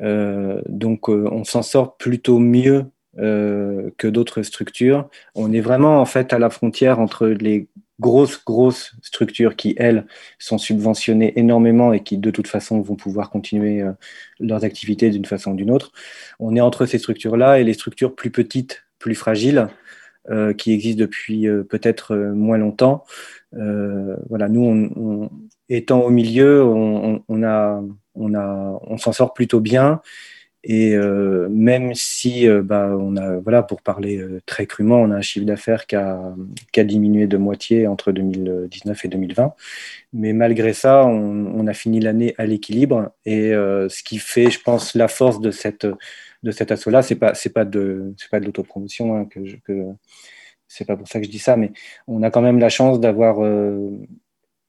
Euh, 0.00 0.60
donc, 0.68 1.08
euh, 1.08 1.28
on 1.30 1.44
s'en 1.44 1.62
sort 1.62 1.96
plutôt 1.96 2.38
mieux 2.38 2.86
que 3.16 4.06
d'autres 4.06 4.42
structures. 4.42 5.08
On 5.34 5.52
est 5.52 5.60
vraiment 5.60 6.00
en 6.00 6.04
fait 6.04 6.32
à 6.32 6.38
la 6.38 6.50
frontière 6.50 7.00
entre 7.00 7.26
les 7.26 7.66
grosses, 7.98 8.44
grosses 8.44 8.92
structures 9.02 9.56
qui, 9.56 9.74
elles, 9.76 10.06
sont 10.38 10.56
subventionnées 10.56 11.36
énormément 11.36 11.92
et 11.92 12.04
qui, 12.04 12.16
de 12.16 12.30
toute 12.30 12.46
façon, 12.46 12.80
vont 12.80 12.94
pouvoir 12.94 13.30
continuer 13.30 13.82
leurs 14.38 14.62
activités 14.62 15.10
d'une 15.10 15.24
façon 15.24 15.50
ou 15.50 15.56
d'une 15.56 15.72
autre. 15.72 15.90
On 16.38 16.54
est 16.54 16.60
entre 16.60 16.86
ces 16.86 16.98
structures-là 16.98 17.58
et 17.58 17.64
les 17.64 17.74
structures 17.74 18.14
plus 18.14 18.30
petites, 18.30 18.84
plus 19.00 19.16
fragiles, 19.16 19.66
euh, 20.30 20.52
qui 20.52 20.72
existe 20.72 20.98
depuis 20.98 21.48
euh, 21.48 21.62
peut-être 21.62 22.14
euh, 22.14 22.32
moins 22.32 22.58
longtemps. 22.58 23.04
voilà, 23.52 24.48
nous, 24.48 24.62
on, 24.62 25.30
étant 25.68 26.02
au 26.02 26.10
milieu, 26.10 26.62
on, 26.64 27.22
on 27.28 27.42
a, 27.42 27.82
on, 28.14 28.34
a, 28.34 28.78
on 28.82 28.98
s'en 28.98 29.12
sort 29.12 29.32
plutôt 29.32 29.60
bien. 29.60 30.00
Et 30.68 30.96
même 31.50 31.94
si, 31.94 32.46
bah, 32.62 32.94
on 32.98 33.16
a, 33.16 33.38
voilà, 33.38 33.62
pour 33.62 33.80
parler 33.80 34.22
très 34.44 34.66
crûment, 34.66 35.00
on 35.00 35.10
a 35.10 35.16
un 35.16 35.22
chiffre 35.22 35.46
d'affaires 35.46 35.86
qui 35.86 35.96
a, 35.96 36.34
qui 36.72 36.80
a, 36.80 36.84
diminué 36.84 37.26
de 37.26 37.38
moitié 37.38 37.86
entre 37.86 38.12
2019 38.12 39.04
et 39.04 39.08
2020. 39.08 39.54
Mais 40.12 40.34
malgré 40.34 40.74
ça, 40.74 41.06
on, 41.06 41.66
a 41.66 41.72
fini 41.72 42.00
l'année 42.00 42.34
à 42.36 42.44
l'équilibre. 42.44 43.12
Et 43.24 43.50
ce 43.50 44.02
qui 44.02 44.18
fait, 44.18 44.50
je 44.50 44.60
pense, 44.60 44.94
la 44.94 45.08
force 45.08 45.40
de 45.40 45.50
cette, 45.50 45.86
de 46.42 46.50
cet 46.50 46.72
assaut-là. 46.72 47.02
C'est 47.02 47.16
pas, 47.16 47.34
c'est 47.34 47.52
pas 47.52 47.64
de, 47.64 48.14
pas 48.30 48.40
de 48.40 48.46
l'autopromotion 48.46 49.16
hein, 49.16 49.24
que, 49.26 49.40
que 49.64 49.86
c'est 50.68 50.84
pas 50.84 50.96
pour 50.96 51.08
ça 51.08 51.18
que 51.18 51.26
je 51.26 51.30
dis 51.30 51.38
ça, 51.38 51.56
mais 51.56 51.72
on 52.06 52.22
a 52.22 52.30
quand 52.30 52.42
même 52.42 52.58
la 52.58 52.68
chance 52.68 53.00
d'avoir 53.00 53.42
euh, 53.42 53.90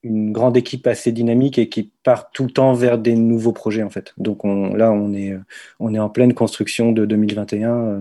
une 0.02 0.32
grande 0.32 0.56
équipe 0.56 0.86
assez 0.86 1.12
dynamique 1.12 1.58
et 1.58 1.68
qui 1.68 1.90
part 2.02 2.30
tout 2.30 2.44
le 2.44 2.50
temps 2.50 2.72
vers 2.72 2.98
des 2.98 3.14
nouveaux 3.14 3.52
projets 3.52 3.82
en 3.82 3.90
fait. 3.90 4.14
Donc 4.18 4.44
on, 4.44 4.74
là, 4.74 4.92
on 4.92 5.12
est, 5.12 5.36
on 5.78 5.94
est 5.94 5.98
en 5.98 6.08
pleine 6.08 6.34
construction 6.34 6.92
de 6.92 7.04
2021, 7.04 7.70
euh, 7.70 8.00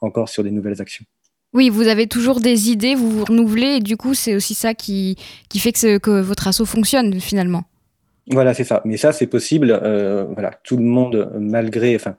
encore 0.00 0.28
sur 0.28 0.44
des 0.44 0.50
nouvelles 0.50 0.80
actions. 0.80 1.04
Oui, 1.52 1.68
vous 1.68 1.88
avez 1.88 2.06
toujours 2.06 2.40
des 2.40 2.70
idées, 2.70 2.94
vous 2.94 3.10
vous 3.10 3.24
renouvelez, 3.24 3.76
et 3.76 3.80
du 3.80 3.96
coup, 3.96 4.14
c'est 4.14 4.36
aussi 4.36 4.54
ça 4.54 4.72
qui, 4.72 5.16
qui 5.48 5.58
fait 5.58 5.72
que, 5.72 5.98
que 5.98 6.20
votre 6.20 6.46
assaut 6.46 6.64
fonctionne 6.64 7.18
finalement. 7.20 7.64
Voilà, 8.28 8.54
c'est 8.54 8.62
ça. 8.64 8.82
Mais 8.84 8.96
ça, 8.96 9.12
c'est 9.12 9.26
possible. 9.26 9.76
Euh, 9.82 10.26
voilà, 10.32 10.52
tout 10.62 10.76
le 10.76 10.84
monde, 10.84 11.32
malgré, 11.40 11.96
enfin, 11.96 12.14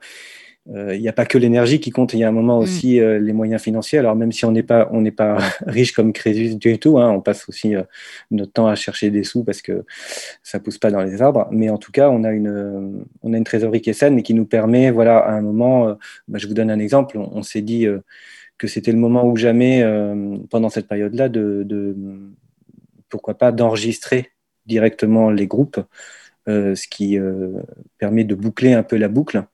il 0.66 1.00
n'y 1.00 1.08
a 1.08 1.12
pas 1.12 1.26
que 1.26 1.38
l'énergie 1.38 1.80
qui 1.80 1.90
compte, 1.90 2.12
il 2.14 2.20
y 2.20 2.24
a 2.24 2.28
un 2.28 2.32
moment 2.32 2.58
mm. 2.60 2.62
aussi 2.62 3.00
euh, 3.00 3.18
les 3.18 3.32
moyens 3.32 3.60
financiers. 3.60 3.98
Alors 3.98 4.14
même 4.14 4.30
si 4.30 4.44
on 4.44 4.52
n'est 4.52 4.62
pas 4.62 4.88
on 4.92 5.00
n'est 5.00 5.10
pas 5.10 5.38
riche 5.66 5.92
comme 5.92 6.12
Crésus 6.12 6.56
du 6.56 6.78
tout, 6.78 6.98
hein, 6.98 7.10
on 7.10 7.20
passe 7.20 7.48
aussi 7.48 7.74
euh, 7.74 7.82
notre 8.30 8.52
temps 8.52 8.68
à 8.68 8.74
chercher 8.76 9.10
des 9.10 9.24
sous 9.24 9.42
parce 9.42 9.60
que 9.60 9.84
ça 10.42 10.60
pousse 10.60 10.78
pas 10.78 10.90
dans 10.90 11.02
les 11.02 11.20
arbres. 11.20 11.48
Mais 11.50 11.68
en 11.68 11.78
tout 11.78 11.90
cas, 11.90 12.10
on 12.10 12.22
a 12.24 12.30
une 12.30 13.04
on 13.22 13.32
a 13.32 13.36
une 13.36 13.44
trésorerie 13.44 13.80
qui 13.80 13.90
est 13.90 13.94
saine 13.94 14.18
et 14.18 14.22
qui 14.22 14.34
nous 14.34 14.46
permet, 14.46 14.90
voilà, 14.90 15.18
à 15.18 15.32
un 15.32 15.42
moment, 15.42 15.96
bah, 16.28 16.38
je 16.38 16.46
vous 16.46 16.54
donne 16.54 16.70
un 16.70 16.78
exemple. 16.78 17.18
On, 17.18 17.42
s'est 17.42 17.62
dit 17.62 17.86
que 18.58 18.66
c'était 18.68 18.92
le 18.92 18.98
moment 18.98 19.26
ou 19.26 19.36
jamais 19.36 19.84
pendant 20.50 20.68
cette 20.68 20.86
période-là 20.88 21.28
de, 21.28 21.62
de 21.64 21.96
pourquoi 23.08 23.34
pas 23.34 23.52
d'enregistrer 23.52 24.30
directement 24.66 25.30
les 25.30 25.46
groupes, 25.46 25.80
ce 26.46 26.88
qui 26.88 27.18
permet 27.98 28.24
de 28.24 28.34
boucler 28.34 28.72
un 28.72 28.82
peu 28.82 28.96
la 28.96 29.08
boucle. 29.08 29.44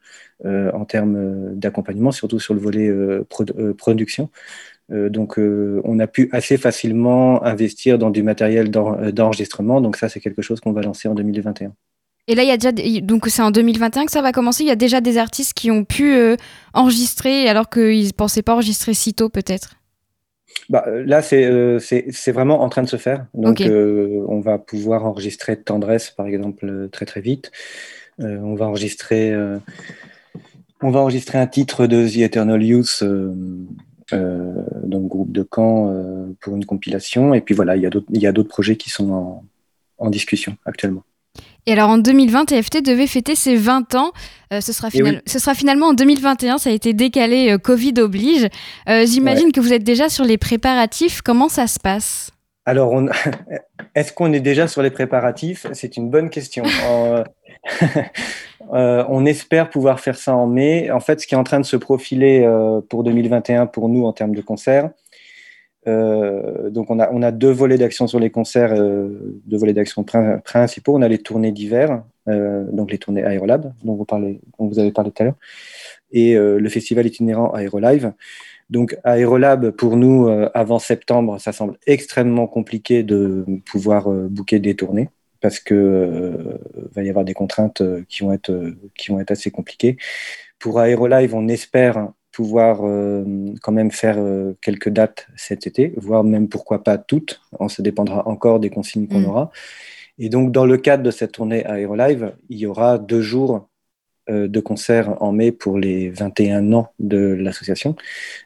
Euh, 0.47 0.71
en 0.73 0.85
termes 0.85 1.16
euh, 1.16 1.50
d'accompagnement, 1.54 2.12
surtout 2.12 2.38
sur 2.38 2.54
le 2.54 2.61
volet 2.61 2.87
euh, 2.87 3.26
production. 3.76 4.30
donc, 4.88 5.37
on 5.38 5.99
a 5.99 6.07
pu 6.07 6.28
assez 6.33 6.57
facilement 6.57 7.45
investir 7.45 7.99
dans 7.99 8.11
du 8.11 8.23
matériel 8.23 8.71
d'enregistrement. 8.71 9.80
Donc, 9.80 9.97
ça, 9.97 10.09
c'est 10.09 10.21
quelque 10.21 10.40
chose 10.40 10.61
qu'on 10.61 10.73
va 10.73 10.80
lancer 10.80 11.09
en 11.09 11.14
2021. 11.14 11.73
Et 12.28 12.35
là, 12.37 12.45
il 12.45 12.49
y 12.49 12.52
a 12.52 12.57
déjà 12.57 12.73
donc 13.02 13.26
c'est 13.26 13.42
en 13.42 13.50
2021 13.50 14.07
que 14.07 14.12
ça 14.12 14.23
va 14.23 14.33
commencer. 14.33 14.62
Il 14.62 14.68
y 14.68 14.71
a 14.71 14.76
déjà 14.76 15.00
des 15.00 15.18
artistes 15.18 15.54
qui 15.54 15.71
ont 15.71 15.85
pu 15.85 16.14
enregistrer 16.73 17.49
alors 17.49 17.68
qu'ils 17.68 18.07
ne 18.07 18.12
pensaient 18.12 18.42
pas 18.42 18.54
enregistrer 18.54 18.95
si 18.95 19.12
tôt, 19.12 19.28
peut-être? 19.28 19.75
Bah, 20.71 20.87
là, 21.04 21.21
c'est 21.21 22.33
vraiment 22.33 22.62
en 22.62 22.68
train 22.68 22.83
de 22.83 22.88
se 22.88 22.97
faire. 22.97 23.26
Donc, 23.35 23.61
on 23.61 24.40
va 24.40 24.59
pouvoir 24.59 25.04
enregistrer 25.04 25.61
Tendresse, 25.61 26.11
par 26.11 26.28
exemple, 26.28 26.88
très 26.92 27.04
très 27.04 27.21
vite. 27.21 27.50
on 28.18 28.54
va 28.54 28.66
enregistrer 28.66 29.35
On 30.82 30.90
va 30.90 31.00
enregistrer 31.00 31.38
un 31.38 31.47
titre 31.47 31.87
de 31.87 32.06
The 32.08 32.18
Eternal 32.18 32.62
Youth, 32.62 33.02
donc 34.12 35.08
groupe 35.08 35.32
de 35.32 35.42
camp, 35.42 35.92
pour 36.40 36.56
une 36.56 36.64
compilation. 36.64 37.35
Et 37.35 37.40
puis 37.40 37.54
voilà, 37.54 37.76
il 37.76 37.82
y 37.82 38.26
a 38.26 38.32
d'autres 38.32 38.49
projets 38.49 38.76
qui 38.76 38.90
sont 38.90 39.42
en 39.99 40.11
discussion 40.11 40.56
actuellement. 40.64 41.02
Et 41.66 41.73
alors 41.73 41.90
en 41.90 41.99
2020, 41.99 42.47
TFT 42.47 42.82
devait 42.82 43.06
fêter 43.06 43.35
ses 43.35 43.54
20 43.56 43.94
ans. 43.94 44.12
Euh, 44.54 44.62
ce, 44.62 44.73
sera 44.73 44.88
ce, 44.90 45.38
sera 45.38 45.54
finalement 45.54 45.88
en 45.88 45.92
2021, 45.92 46.56
ça 46.56 46.70
a 46.70 46.73
été 46.73 46.94
décalé, 46.94 47.52
euh, 47.52 47.58
Covid 47.58 47.92
oblige. 47.99 48.49
Euh, 48.88 49.04
j'imagine 49.04 49.52
que 49.52 49.61
vous 49.61 49.75
êtes 49.75 49.85
déjà 49.85 50.08
sur 50.08 50.25
les 50.25 50.38
préparatifs. 50.38 51.20
Comment 51.20 51.50
ça 51.50 51.66
se 51.66 51.78
passe? 51.78 52.30
Alors, 52.64 52.94
est-ce 53.94 54.14
qu'on 54.14 54.32
est 54.32 54.40
déjà 54.40 54.66
sur 54.66 54.82
les 54.82 54.90
préparatifs? 54.90 55.66
C'est 55.75 55.99
une 55.99 56.08
bonne 56.08 56.30
question. 56.30 56.64
on 58.70 59.26
espère 59.26 59.70
pouvoir 59.70 60.00
faire 60.00 60.16
ça 60.16 60.34
en 60.37 60.46
mai. 60.46 60.90
En 60.90 61.00
fait, 61.00 61.20
ce 61.20 61.26
qui 61.26 61.34
est 61.34 61.38
en 61.38 61.44
train 61.44 61.60
de 61.60 61.64
se 61.66 61.76
profiler 61.76 62.48
pour 62.88 63.04
2021 63.04 63.66
pour 63.66 63.88
nous 63.88 64.04
en 64.04 64.12
termes 64.12 64.34
de 64.34 64.42
concerts, 64.42 64.90
euh, 65.88 66.70
donc 66.70 66.90
on 66.90 66.98
a, 66.98 67.32
deux 67.32 67.50
volets 67.50 67.78
d'action 67.78 68.06
sur 68.06 68.20
les 68.20 68.30
concerts, 68.30 68.75
euh, 68.76 69.40
deux 69.46 69.56
volets 69.56 69.72
d'action 69.72 70.04
principaux. 70.04 70.94
On 70.94 71.02
a 71.02 71.08
les 71.08 71.18
tournées 71.18 71.52
d'hiver, 71.52 72.02
euh, 72.28 72.64
donc 72.72 72.90
les 72.90 72.98
tournées 72.98 73.22
Aerolab, 73.22 73.72
dont 73.84 73.94
vous, 73.94 74.06
dont 74.10 74.66
vous 74.66 74.78
avez 74.78 74.92
parlé 74.92 75.10
tout 75.10 75.22
à 75.22 75.26
l'heure, 75.26 75.37
et 76.10 76.34
le 76.37 76.68
festival 76.68 77.06
itinérant 77.06 77.54
Aerolive. 77.54 78.12
Donc 78.70 78.98
Aerolab, 79.04 79.70
pour 79.70 79.96
nous, 79.96 80.28
avant 80.54 80.78
septembre, 80.78 81.38
ça 81.40 81.52
semble 81.52 81.78
extrêmement 81.87 82.46
compliqué 82.46 83.02
de 83.02 83.44
pouvoir 83.64 84.10
booker 84.10 84.58
des 84.58 84.75
tournées 84.75 85.08
parce 85.40 85.61
que 85.61 86.59
va 86.92 87.02
y 87.02 87.09
avoir 87.09 87.25
des 87.25 87.35
contraintes 87.35 87.83
qui 88.09 88.23
vont 88.23 88.33
être, 88.33 88.75
qui 88.97 89.11
vont 89.11 89.21
être 89.21 89.30
assez 89.30 89.50
compliquées. 89.50 89.97
Pour 90.59 90.80
Aerolive, 90.80 91.35
on 91.35 91.47
espère 91.49 92.09
pouvoir 92.38 92.87
euh, 92.87 93.25
quand 93.62 93.73
même 93.73 93.90
faire 93.90 94.14
euh, 94.18 94.57
quelques 94.61 94.90
dates 94.90 95.26
cet 95.35 95.66
été, 95.66 95.92
voire 95.97 96.23
même 96.23 96.49
pourquoi 96.49 96.85
pas 96.85 96.97
toutes. 96.97 97.40
On 97.59 97.68
se 97.68 97.83
dépendra 97.83 98.28
encore 98.28 98.61
des 98.61 98.71
consignes 98.71 99.09
qu'on 99.09 99.18
mm. 99.18 99.26
aura. 99.26 99.50
Et 100.18 100.28
donc, 100.28 100.52
dans 100.52 100.64
le 100.64 100.76
cadre 100.76 101.02
de 101.02 101.11
cette 101.11 101.33
tournée 101.33 101.64
Aerolive, 101.66 102.37
il 102.49 102.59
y 102.59 102.66
aura 102.66 102.99
deux 102.99 103.23
jours 103.23 103.57
euh, 103.57 103.61
de 104.28 104.61
concert 104.61 105.20
en 105.23 105.32
mai 105.32 105.52
pour 105.52 105.78
les 105.78 106.11
21 106.11 106.73
ans 106.73 106.92
de 106.99 107.18
l'association. 107.18 107.97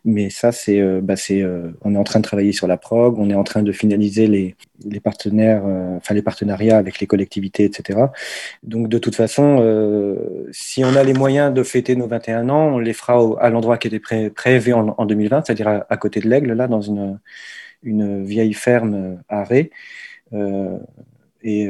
Mais 0.04 0.30
ça, 0.30 0.52
c'est, 0.52 0.80
euh, 0.80 1.00
bah, 1.02 1.14
euh, 1.30 1.72
on 1.82 1.94
est 1.94 1.98
en 1.98 2.04
train 2.04 2.20
de 2.20 2.24
travailler 2.24 2.52
sur 2.52 2.66
la 2.66 2.76
prog, 2.76 3.18
on 3.18 3.30
est 3.30 3.34
en 3.34 3.44
train 3.44 3.62
de 3.62 3.72
finaliser 3.72 4.26
les, 4.26 4.54
les 4.84 5.00
partenaires, 5.00 5.64
enfin 5.64 6.14
les 6.14 6.22
partenariats 6.22 6.76
avec 6.78 7.00
les 7.00 7.06
collectivités, 7.06 7.64
etc. 7.64 7.98
Donc 8.62 8.88
de 8.88 8.98
toute 8.98 9.14
façon, 9.14 9.58
si 10.50 10.84
on 10.84 10.96
a 10.96 11.04
les 11.04 11.14
moyens 11.14 11.54
de 11.54 11.62
fêter 11.62 11.94
nos 11.94 12.08
21 12.08 12.48
ans, 12.48 12.74
on 12.74 12.78
les 12.78 12.92
fera 12.92 13.20
à 13.40 13.50
l'endroit 13.50 13.78
qui 13.78 13.88
était 13.88 14.30
prévu 14.30 14.72
en, 14.72 14.94
en 14.98 15.06
2020, 15.06 15.44
c'est-à-dire 15.46 15.84
à, 15.88 15.96
côté 15.96 16.20
de 16.20 16.28
l'Aigle, 16.28 16.52
là, 16.52 16.66
dans 16.66 16.80
une, 16.80 17.20
une 17.82 18.24
vieille 18.24 18.54
ferme 18.54 19.22
à 19.28 19.44
Ré. 19.44 19.70
et 21.42 21.68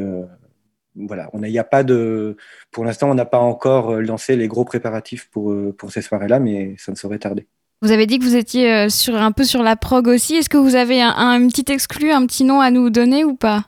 voilà, 0.95 1.31
on 1.33 1.43
a 1.43 1.65
pas 1.65 1.83
de, 1.83 2.37
pour 2.71 2.85
l'instant, 2.85 3.11
on 3.11 3.15
n'a 3.15 3.25
pas 3.25 3.39
encore 3.39 3.93
euh, 3.93 4.01
lancé 4.01 4.37
les 4.37 4.49
gros 4.49 4.65
préparatifs 4.65 5.29
pour, 5.31 5.53
euh, 5.53 5.75
pour 5.77 5.91
ces 5.91 6.03
soirées-là, 6.03 6.39
mais 6.39 6.75
ça 6.79 6.93
ne 6.93 6.97
saurait 6.97 7.19
tarder. 7.19 7.47
Vous 7.81 7.91
avez 7.91 8.07
dit 8.07 8.19
que 8.19 8.25
vous 8.25 8.37
étiez 8.37 8.73
euh, 8.73 8.89
sur, 8.89 9.17
un 9.17 9.33
peu 9.33 9.45
sur 9.45 9.63
la 9.63 9.77
prog 9.77 10.07
aussi. 10.07 10.37
Est-ce 10.37 10.49
que 10.49 10.59
vous 10.59 10.77
avez 10.77 11.01
un, 11.03 11.47
petit 11.49 11.73
exclu, 11.73 12.13
un 12.13 12.27
petit 12.27 12.45
nom 12.45 12.61
à 12.61 12.71
nous 12.71 12.91
donner 12.91 13.25
ou 13.25 13.35
pas? 13.35 13.65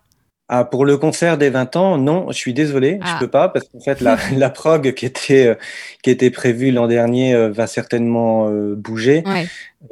Ah, 0.49 0.65
pour 0.65 0.85
le 0.85 0.99
concert 0.99 1.39
des 1.39 1.49
20 1.49 1.77
ans, 1.77 1.99
non, 1.99 2.27
je 2.29 2.37
suis 2.37 2.53
désolé, 2.53 2.99
je 3.01 3.07
je 3.07 3.13
ah. 3.15 3.17
peux 3.19 3.29
pas 3.29 3.49
parce 3.49 3.67
qu'en 3.67 3.81
fait 3.81 4.03
la, 4.03 4.19
la, 4.37 4.51
prog 4.51 4.93
qui 4.93 5.07
était 5.07 5.57
qui 6.03 6.11
était 6.11 6.31
prévue 6.31 6.71
l'an 6.71 6.87
dernier 6.87 7.49
va 7.49 7.67
certainement 7.67 8.51
bouger. 8.77 9.25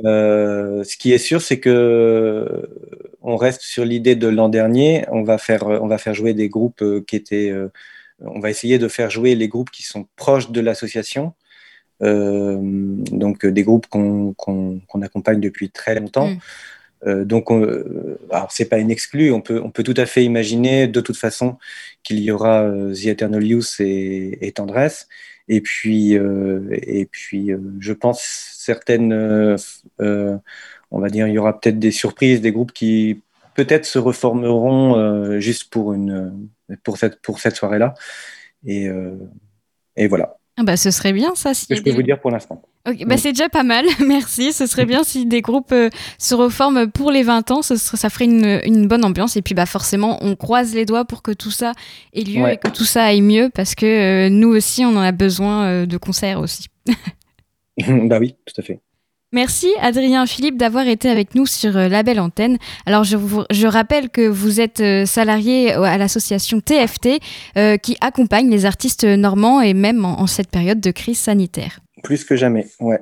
ce 0.04 0.96
qui 0.98 1.14
est 1.14 1.18
sûr, 1.18 1.40
c'est 1.40 1.58
que 1.58 2.68
on 3.22 3.36
reste 3.36 3.62
sur 3.62 3.84
l'idée 3.84 4.16
de 4.16 4.28
l'an 4.28 4.48
dernier. 4.48 5.04
On 5.10 5.22
va 5.22 5.38
faire, 5.38 5.66
on 5.66 5.86
va 5.86 5.98
faire 5.98 6.14
jouer 6.14 6.34
des 6.34 6.48
groupes 6.48 6.82
euh, 6.82 7.02
qui 7.06 7.16
étaient. 7.16 7.50
Euh, 7.50 7.68
on 8.20 8.40
va 8.40 8.50
essayer 8.50 8.78
de 8.78 8.88
faire 8.88 9.10
jouer 9.10 9.34
les 9.34 9.48
groupes 9.48 9.70
qui 9.70 9.82
sont 9.82 10.06
proches 10.16 10.50
de 10.50 10.60
l'association. 10.60 11.34
Euh, 12.02 12.58
donc 12.60 13.46
des 13.46 13.62
groupes 13.62 13.86
qu'on 13.86 15.02
accompagne 15.02 15.40
depuis 15.40 15.70
très 15.70 15.98
longtemps. 15.98 16.30
Mm. 17.04 17.24
donc, 17.24 17.50
alors 18.30 18.52
c'est 18.52 18.66
pas 18.66 18.78
une 18.78 18.92
exclue. 18.92 19.32
On 19.32 19.40
peut, 19.40 19.60
on 19.62 19.70
peut 19.70 19.82
tout 19.82 19.94
à 19.96 20.06
fait 20.06 20.24
imaginer 20.24 20.86
de 20.86 21.00
toute 21.00 21.16
façon 21.16 21.58
qu'il 22.04 22.20
y 22.20 22.30
aura 22.30 22.70
The 22.94 23.06
Eternal 23.06 23.44
Youth 23.44 23.76
et, 23.80 24.46
et 24.46 24.52
Tendresse. 24.52 25.08
Et 25.48 25.60
puis, 25.60 26.12
et 26.12 27.08
puis, 27.10 27.50
je 27.80 27.92
pense 27.92 28.22
certaines 28.22 29.56
on 30.92 31.00
va 31.00 31.08
dire, 31.08 31.26
il 31.26 31.34
y 31.34 31.38
aura 31.38 31.58
peut-être 31.58 31.78
des 31.78 31.90
surprises, 31.90 32.40
des 32.40 32.52
groupes 32.52 32.72
qui 32.72 33.20
peut-être 33.54 33.86
se 33.86 33.98
reformeront 33.98 34.96
euh, 34.96 35.40
juste 35.40 35.70
pour, 35.70 35.92
une, 35.92 36.48
pour 36.84 36.98
cette, 36.98 37.20
pour 37.20 37.40
cette 37.40 37.56
soirée-là. 37.56 37.94
Et, 38.64 38.88
euh, 38.88 39.16
et 39.96 40.06
voilà. 40.06 40.36
Ah 40.58 40.64
bah, 40.64 40.76
ce 40.76 40.90
serait 40.90 41.14
bien 41.14 41.34
ça. 41.34 41.54
Si 41.54 41.66
je 41.70 41.82
peux 41.82 41.92
vous 41.92 42.02
dire 42.02 42.20
pour 42.20 42.30
l'instant. 42.30 42.60
bah, 43.06 43.16
C'est 43.16 43.32
déjà 43.32 43.48
pas 43.48 43.62
mal, 43.62 43.86
merci. 44.06 44.52
Ce 44.52 44.66
serait 44.66 44.84
bien 44.84 45.02
si 45.02 45.24
des 45.24 45.40
groupes 45.40 45.72
euh, 45.72 45.88
se 46.18 46.34
reforment 46.34 46.90
pour 46.90 47.10
les 47.10 47.22
20 47.22 47.50
ans, 47.50 47.62
ce 47.62 47.76
ça 47.76 48.10
ferait 48.10 48.26
une, 48.26 48.60
une, 48.64 48.86
bonne 48.86 49.04
ambiance. 49.04 49.36
Et 49.38 49.42
puis 49.42 49.54
bah, 49.54 49.64
forcément, 49.64 50.18
on 50.22 50.36
croise 50.36 50.74
les 50.74 50.84
doigts 50.84 51.06
pour 51.06 51.22
que 51.22 51.32
tout 51.32 51.50
ça 51.50 51.72
ait 52.12 52.22
lieu 52.22 52.46
et 52.50 52.58
que 52.58 52.68
tout 52.68 52.84
ça 52.84 53.04
aille 53.04 53.22
mieux 53.22 53.50
parce 53.54 53.74
que 53.74 54.28
nous 54.28 54.48
aussi, 54.48 54.84
on 54.84 54.94
en 54.94 55.02
a 55.02 55.12
besoin 55.12 55.86
de 55.86 55.96
concerts 55.96 56.40
aussi. 56.40 56.66
bah 58.04 58.18
oui, 58.20 58.36
tout 58.44 58.60
à 58.60 58.62
fait. 58.62 58.80
Merci 59.34 59.72
Adrien 59.80 60.26
Philippe 60.26 60.58
d'avoir 60.58 60.86
été 60.86 61.08
avec 61.08 61.34
nous 61.34 61.46
sur 61.46 61.74
euh, 61.74 61.88
la 61.88 62.02
belle 62.02 62.20
antenne. 62.20 62.58
Alors 62.84 63.02
je, 63.02 63.16
vous, 63.16 63.44
rappelle 63.64 64.10
que 64.10 64.28
vous 64.28 64.60
êtes 64.60 64.80
euh, 64.80 65.06
salarié 65.06 65.72
à 65.72 65.96
l'association 65.96 66.60
TFT 66.60 67.18
euh, 67.56 67.78
qui 67.78 67.96
accompagne 68.02 68.50
les 68.50 68.66
artistes 68.66 69.04
normands 69.04 69.62
et 69.62 69.72
même 69.72 70.04
en, 70.04 70.20
en 70.20 70.26
cette 70.26 70.50
période 70.50 70.80
de 70.80 70.90
crise 70.90 71.18
sanitaire. 71.18 71.80
Plus 72.02 72.24
que 72.24 72.36
jamais, 72.36 72.66
ouais. 72.80 73.00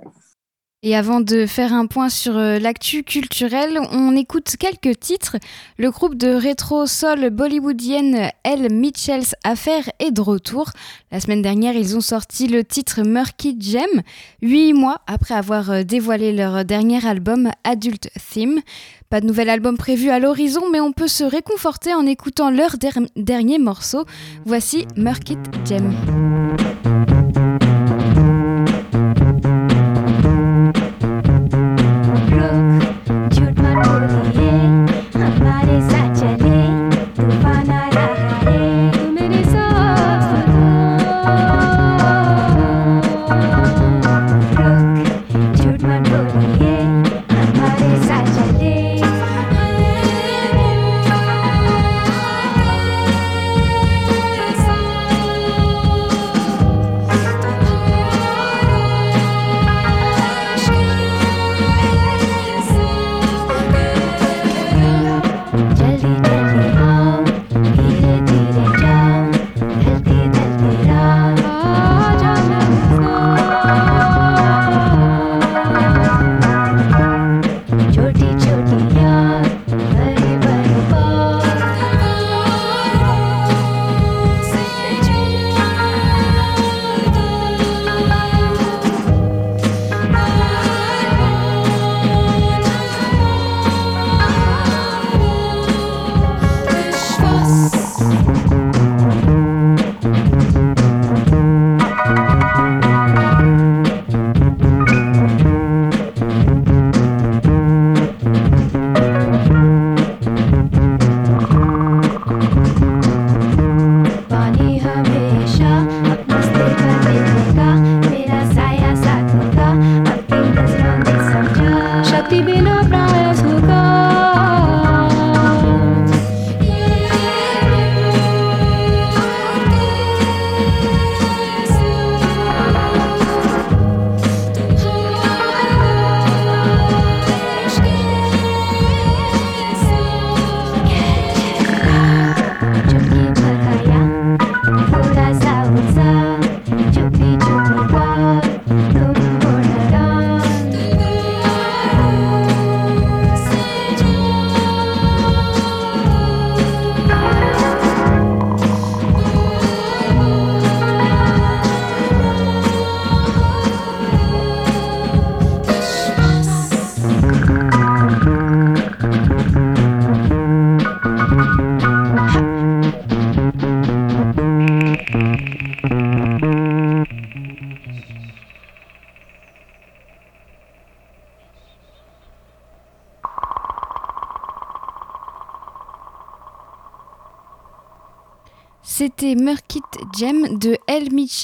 Et 0.83 0.97
avant 0.97 1.21
de 1.21 1.45
faire 1.45 1.75
un 1.75 1.85
point 1.85 2.09
sur 2.09 2.39
euh, 2.39 2.59
l'actu 2.59 3.03
culturelle, 3.03 3.79
on 3.93 4.17
écoute 4.17 4.55
quelques 4.59 4.99
titres. 4.99 5.37
Le 5.77 5.91
groupe 5.91 6.15
de 6.15 6.29
rétro-sol 6.29 7.29
bollywoodienne 7.29 8.31
Elle 8.45 8.73
Mitchell's 8.73 9.35
Affair 9.45 9.91
est 9.99 10.11
de 10.11 10.23
retour. 10.23 10.71
La 11.13 11.21
semaine 11.21 11.43
dernière, 11.43 11.75
ils 11.75 11.99
ont 11.99 12.01
sorti 12.01 12.47
le 12.47 12.65
titre 12.65 13.03
Murky 13.03 13.59
Gem, 13.61 14.01
huit 14.41 14.73
mois 14.73 15.03
après 15.07 15.35
avoir 15.35 15.71
euh, 15.71 15.83
dévoilé 15.83 16.33
leur 16.33 16.65
dernier 16.65 17.07
album 17.07 17.51
Adult 17.63 18.09
Theme. 18.33 18.61
Pas 19.11 19.21
de 19.21 19.27
nouvel 19.27 19.51
album 19.51 19.77
prévu 19.77 20.09
à 20.09 20.19
l'horizon, 20.19 20.63
mais 20.73 20.81
on 20.81 20.93
peut 20.93 21.09
se 21.09 21.25
réconforter 21.25 21.93
en 21.93 22.07
écoutant 22.07 22.49
leur 22.49 22.77
dernier 23.17 23.59
morceau. 23.59 24.07
Voici 24.47 24.87
Murky 24.97 25.37
Gem. 25.67 25.95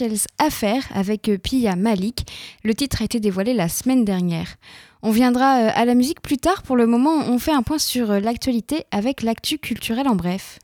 L. 0.00 0.10
Mitchell's 0.10 0.26
Affair 0.38 0.82
avec 0.94 1.28
euh, 1.28 1.38
Pia 1.38 1.76
Malik. 1.76 2.26
Le 2.64 2.74
titre 2.74 3.02
a 3.02 3.04
été 3.04 3.20
dévoilé 3.20 3.54
la 3.54 3.68
semaine 3.68 4.04
dernière. 4.04 4.56
On 5.02 5.10
viendra 5.10 5.60
euh, 5.60 5.70
à 5.74 5.84
la 5.84 5.94
musique 5.94 6.20
plus 6.20 6.38
tard. 6.38 6.62
Pour 6.62 6.76
le 6.76 6.86
moment, 6.86 7.24
on 7.28 7.38
fait 7.38 7.52
un 7.52 7.62
point 7.62 7.78
sur 7.78 8.10
euh, 8.10 8.20
l'actualité 8.20 8.84
avec 8.90 9.22
l'actu 9.22 9.58
culturel 9.58 10.08
en 10.08 10.16
bref. 10.16 10.58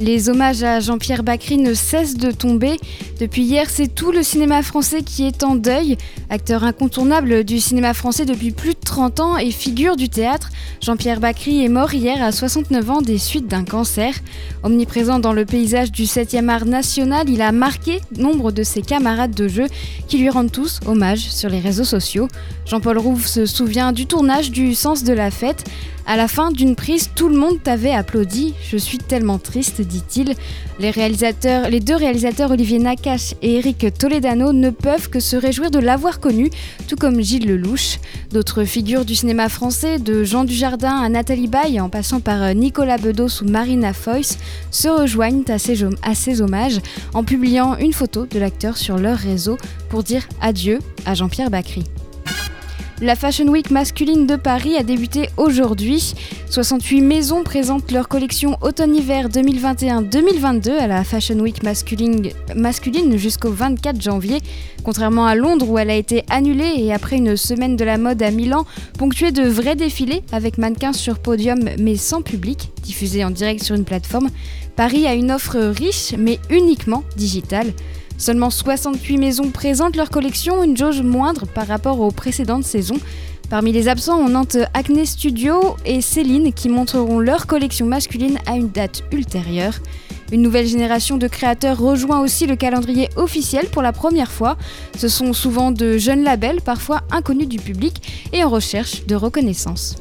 Les 0.00 0.28
hommages 0.28 0.62
à 0.62 0.78
Jean-Pierre 0.78 1.24
Bacry 1.24 1.58
ne 1.58 1.74
cessent 1.74 2.16
de 2.16 2.30
tomber. 2.30 2.78
Depuis 3.18 3.42
hier, 3.42 3.68
c'est 3.68 3.92
tout 3.92 4.12
le 4.12 4.22
cinéma 4.22 4.62
français 4.62 5.02
qui 5.02 5.24
est 5.26 5.42
en 5.42 5.56
deuil. 5.56 5.96
Acteur 6.30 6.62
incontournable 6.62 7.42
du 7.42 7.58
cinéma 7.58 7.94
français 7.94 8.24
depuis 8.24 8.52
plus 8.52 8.74
de 8.74 8.80
30 8.84 9.18
ans 9.18 9.36
et 9.38 9.50
figure 9.50 9.96
du 9.96 10.08
théâtre, 10.08 10.50
Jean-Pierre 10.80 11.18
Bacry 11.18 11.64
est 11.64 11.68
mort 11.68 11.92
hier 11.92 12.22
à 12.22 12.30
69 12.30 12.90
ans 12.90 13.02
des 13.02 13.18
suites 13.18 13.48
d'un 13.48 13.64
cancer. 13.64 14.14
Omniprésent 14.62 15.18
dans 15.18 15.32
le 15.32 15.44
paysage 15.44 15.90
du 15.90 16.04
7e 16.04 16.48
art 16.48 16.66
national, 16.66 17.28
il 17.28 17.42
a 17.42 17.50
marqué 17.50 18.00
nombre 18.16 18.52
de 18.52 18.62
ses 18.62 18.82
camarades 18.82 19.34
de 19.34 19.48
jeu 19.48 19.66
qui 20.06 20.18
lui 20.18 20.30
rendent 20.30 20.52
tous 20.52 20.78
hommage 20.86 21.28
sur 21.28 21.48
les 21.50 21.58
réseaux 21.58 21.82
sociaux. 21.82 22.28
Jean-Paul 22.66 22.98
Rouve 22.98 23.26
se 23.26 23.46
souvient 23.46 23.92
du 23.92 24.06
tournage 24.06 24.52
du 24.52 24.74
Sens 24.74 25.02
de 25.02 25.12
la 25.12 25.32
fête. 25.32 25.64
À 26.10 26.16
la 26.16 26.26
fin 26.26 26.50
d'une 26.50 26.74
prise, 26.74 27.10
tout 27.14 27.28
le 27.28 27.36
monde 27.36 27.62
t'avait 27.62 27.92
applaudi. 27.92 28.54
Je 28.66 28.78
suis 28.78 28.96
tellement 28.96 29.38
triste, 29.38 29.82
dit-il. 29.82 30.32
Les 30.80 30.90
réalisateurs, 30.90 31.68
deux 31.68 31.96
réalisateurs 31.96 32.50
Olivier 32.50 32.78
Nakache 32.78 33.34
et 33.42 33.56
Eric 33.56 33.92
Toledano 33.92 34.54
ne 34.54 34.70
peuvent 34.70 35.10
que 35.10 35.20
se 35.20 35.36
réjouir 35.36 35.70
de 35.70 35.78
l'avoir 35.78 36.18
connu, 36.18 36.48
tout 36.88 36.96
comme 36.96 37.20
Gilles 37.20 37.46
Lelouch. 37.46 37.98
D'autres 38.32 38.64
figures 38.64 39.04
du 39.04 39.14
cinéma 39.14 39.50
français, 39.50 39.98
de 39.98 40.24
Jean 40.24 40.44
Dujardin 40.44 40.96
à 40.96 41.10
Nathalie 41.10 41.46
Baye, 41.46 41.78
en 41.78 41.90
passant 41.90 42.20
par 42.20 42.54
Nicolas 42.54 42.96
Bedos 42.96 43.42
ou 43.42 43.44
Marina 43.44 43.92
Foyce, 43.92 44.38
se 44.70 44.88
rejoignent 44.88 45.44
à 45.48 45.58
ces, 45.58 45.84
à 46.02 46.14
ces 46.14 46.40
hommages 46.40 46.80
en 47.12 47.22
publiant 47.22 47.76
une 47.76 47.92
photo 47.92 48.24
de 48.24 48.38
l'acteur 48.38 48.78
sur 48.78 48.96
leur 48.96 49.18
réseau 49.18 49.58
pour 49.90 50.04
dire 50.04 50.26
adieu 50.40 50.78
à 51.04 51.12
Jean-Pierre 51.12 51.50
Bacry. 51.50 51.84
La 53.00 53.14
Fashion 53.14 53.46
Week 53.46 53.70
masculine 53.70 54.26
de 54.26 54.34
Paris 54.34 54.76
a 54.76 54.82
débuté 54.82 55.28
aujourd'hui. 55.36 56.14
68 56.50 57.00
maisons 57.00 57.44
présentent 57.44 57.92
leur 57.92 58.08
collection 58.08 58.56
automne-hiver 58.60 59.28
2021-2022 59.28 60.70
à 60.72 60.88
la 60.88 61.04
Fashion 61.04 61.38
Week 61.38 61.62
masculine, 61.62 62.30
masculine 62.56 63.16
jusqu'au 63.16 63.52
24 63.52 64.02
janvier. 64.02 64.40
Contrairement 64.82 65.26
à 65.26 65.36
Londres 65.36 65.70
où 65.70 65.78
elle 65.78 65.90
a 65.90 65.94
été 65.94 66.24
annulée 66.28 66.72
et 66.78 66.92
après 66.92 67.18
une 67.18 67.36
semaine 67.36 67.76
de 67.76 67.84
la 67.84 67.98
mode 67.98 68.20
à 68.20 68.32
Milan, 68.32 68.66
ponctuée 68.98 69.30
de 69.30 69.44
vrais 69.44 69.76
défilés 69.76 70.24
avec 70.32 70.58
mannequins 70.58 70.92
sur 70.92 71.20
podium 71.20 71.60
mais 71.78 71.94
sans 71.94 72.20
public, 72.20 72.72
diffusés 72.82 73.24
en 73.24 73.30
direct 73.30 73.62
sur 73.62 73.76
une 73.76 73.84
plateforme, 73.84 74.28
Paris 74.74 75.06
a 75.06 75.14
une 75.14 75.30
offre 75.30 75.56
riche 75.56 76.14
mais 76.18 76.40
uniquement 76.50 77.04
digitale. 77.16 77.72
Seulement 78.18 78.50
68 78.50 79.16
maisons 79.16 79.50
présentent 79.50 79.94
leur 79.94 80.10
collection, 80.10 80.64
une 80.64 80.76
jauge 80.76 81.02
moindre 81.02 81.46
par 81.46 81.68
rapport 81.68 82.00
aux 82.00 82.10
précédentes 82.10 82.64
saisons. 82.64 82.98
Parmi 83.48 83.70
les 83.70 83.88
absents, 83.88 84.18
on 84.18 84.30
note 84.30 84.58
Acne 84.74 85.06
Studio 85.06 85.76
et 85.86 86.00
Céline 86.00 86.52
qui 86.52 86.68
montreront 86.68 87.20
leur 87.20 87.46
collection 87.46 87.86
masculine 87.86 88.38
à 88.44 88.56
une 88.56 88.70
date 88.70 89.04
ultérieure. 89.12 89.74
Une 90.32 90.42
nouvelle 90.42 90.66
génération 90.66 91.16
de 91.16 91.28
créateurs 91.28 91.78
rejoint 91.78 92.20
aussi 92.20 92.46
le 92.46 92.56
calendrier 92.56 93.08
officiel 93.16 93.66
pour 93.68 93.82
la 93.82 93.92
première 93.92 94.32
fois. 94.32 94.58
Ce 94.96 95.06
sont 95.06 95.32
souvent 95.32 95.70
de 95.70 95.96
jeunes 95.96 96.24
labels, 96.24 96.60
parfois 96.60 97.02
inconnus 97.12 97.48
du 97.48 97.58
public 97.58 98.28
et 98.32 98.42
en 98.42 98.50
recherche 98.50 99.06
de 99.06 99.14
reconnaissance. 99.14 99.94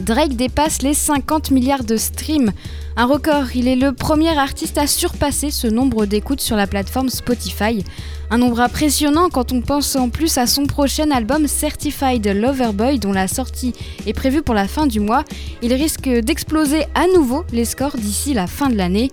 Drake 0.00 0.36
dépasse 0.36 0.82
les 0.82 0.94
50 0.94 1.50
milliards 1.50 1.84
de 1.84 1.96
streams. 1.96 2.52
Un 2.96 3.06
record, 3.06 3.56
il 3.56 3.66
est 3.66 3.74
le 3.74 3.92
premier 3.92 4.38
artiste 4.38 4.78
à 4.78 4.86
surpasser 4.86 5.50
ce 5.50 5.66
nombre 5.66 6.06
d'écoutes 6.06 6.40
sur 6.40 6.54
la 6.54 6.68
plateforme 6.68 7.08
Spotify. 7.08 7.84
Un 8.30 8.38
nombre 8.38 8.60
impressionnant 8.60 9.30
quand 9.30 9.50
on 9.50 9.62
pense 9.62 9.96
en 9.96 10.10
plus 10.10 10.38
à 10.38 10.46
son 10.46 10.66
prochain 10.66 11.10
album 11.10 11.48
Certified 11.48 12.24
Loverboy 12.24 13.00
dont 13.00 13.10
la 13.10 13.26
sortie 13.26 13.72
est 14.06 14.12
prévue 14.12 14.42
pour 14.42 14.54
la 14.54 14.68
fin 14.68 14.86
du 14.86 15.00
mois. 15.00 15.24
Il 15.60 15.72
risque 15.74 16.08
d'exploser 16.08 16.84
à 16.94 17.08
nouveau 17.12 17.44
les 17.52 17.64
scores 17.64 17.96
d'ici 17.96 18.32
la 18.32 18.46
fin 18.46 18.70
de 18.70 18.76
l'année. 18.76 19.10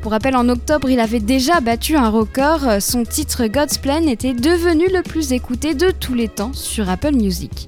Pour 0.00 0.12
rappel, 0.12 0.36
en 0.36 0.48
octobre, 0.48 0.88
il 0.88 1.00
avait 1.00 1.18
déjà 1.18 1.60
battu 1.60 1.96
un 1.96 2.10
record. 2.10 2.80
Son 2.80 3.02
titre 3.02 3.48
God's 3.48 3.78
Plan 3.78 4.06
était 4.06 4.34
devenu 4.34 4.86
le 4.94 5.02
plus 5.02 5.32
écouté 5.32 5.74
de 5.74 5.90
tous 5.90 6.14
les 6.14 6.28
temps 6.28 6.52
sur 6.52 6.88
Apple 6.88 7.16
Music. 7.16 7.66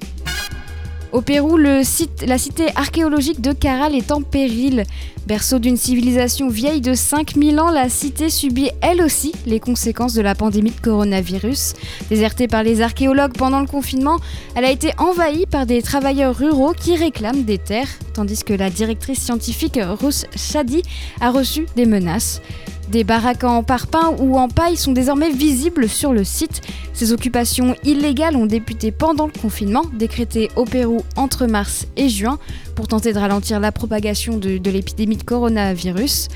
Au 1.16 1.22
Pérou, 1.22 1.56
la 1.56 1.82
cité 1.82 2.66
archéologique 2.76 3.40
de 3.40 3.52
Caral 3.52 3.94
est 3.94 4.12
en 4.12 4.20
péril. 4.20 4.82
Berceau 5.26 5.58
d'une 5.58 5.78
civilisation 5.78 6.50
vieille 6.50 6.82
de 6.82 6.92
5000 6.92 7.58
ans, 7.58 7.70
la 7.70 7.88
cité 7.88 8.28
subit 8.28 8.68
elle 8.82 9.00
aussi 9.00 9.32
les 9.46 9.58
conséquences 9.58 10.12
de 10.12 10.20
la 10.20 10.34
pandémie 10.34 10.72
de 10.72 10.80
coronavirus. 10.80 11.72
Désertée 12.10 12.48
par 12.48 12.62
les 12.62 12.82
archéologues 12.82 13.32
pendant 13.32 13.60
le 13.60 13.66
confinement, 13.66 14.18
elle 14.56 14.66
a 14.66 14.70
été 14.70 14.90
envahie 14.98 15.46
par 15.46 15.64
des 15.64 15.80
travailleurs 15.80 16.36
ruraux 16.36 16.74
qui 16.74 16.94
réclament 16.94 17.44
des 17.44 17.56
terres, 17.56 17.88
tandis 18.12 18.44
que 18.44 18.52
la 18.52 18.68
directrice 18.68 19.22
scientifique 19.22 19.80
Ruth 19.82 20.26
Shadi 20.36 20.82
a 21.22 21.30
reçu 21.30 21.64
des 21.76 21.86
menaces. 21.86 22.42
Des 22.88 23.02
baraques 23.02 23.42
en 23.42 23.64
parpaing 23.64 24.14
ou 24.20 24.38
en 24.38 24.48
paille 24.48 24.76
sont 24.76 24.92
désormais 24.92 25.30
visibles 25.30 25.88
sur 25.88 26.12
le 26.12 26.22
site. 26.22 26.60
Ces 26.92 27.12
occupations 27.12 27.74
illégales 27.84 28.36
ont 28.36 28.46
débuté 28.46 28.92
pendant 28.92 29.26
le 29.26 29.32
confinement, 29.32 29.82
décrété 29.92 30.50
au 30.54 30.64
Pérou 30.64 31.02
entre 31.16 31.46
mars 31.46 31.86
et 31.96 32.08
juin, 32.08 32.38
pour 32.76 32.86
tenter 32.86 33.12
de 33.12 33.18
ralentir 33.18 33.58
la 33.58 33.72
propagation 33.72 34.38
de, 34.38 34.70
l'épidémie 34.70 35.16
de 35.16 35.24
coronavirus. 35.24 36.28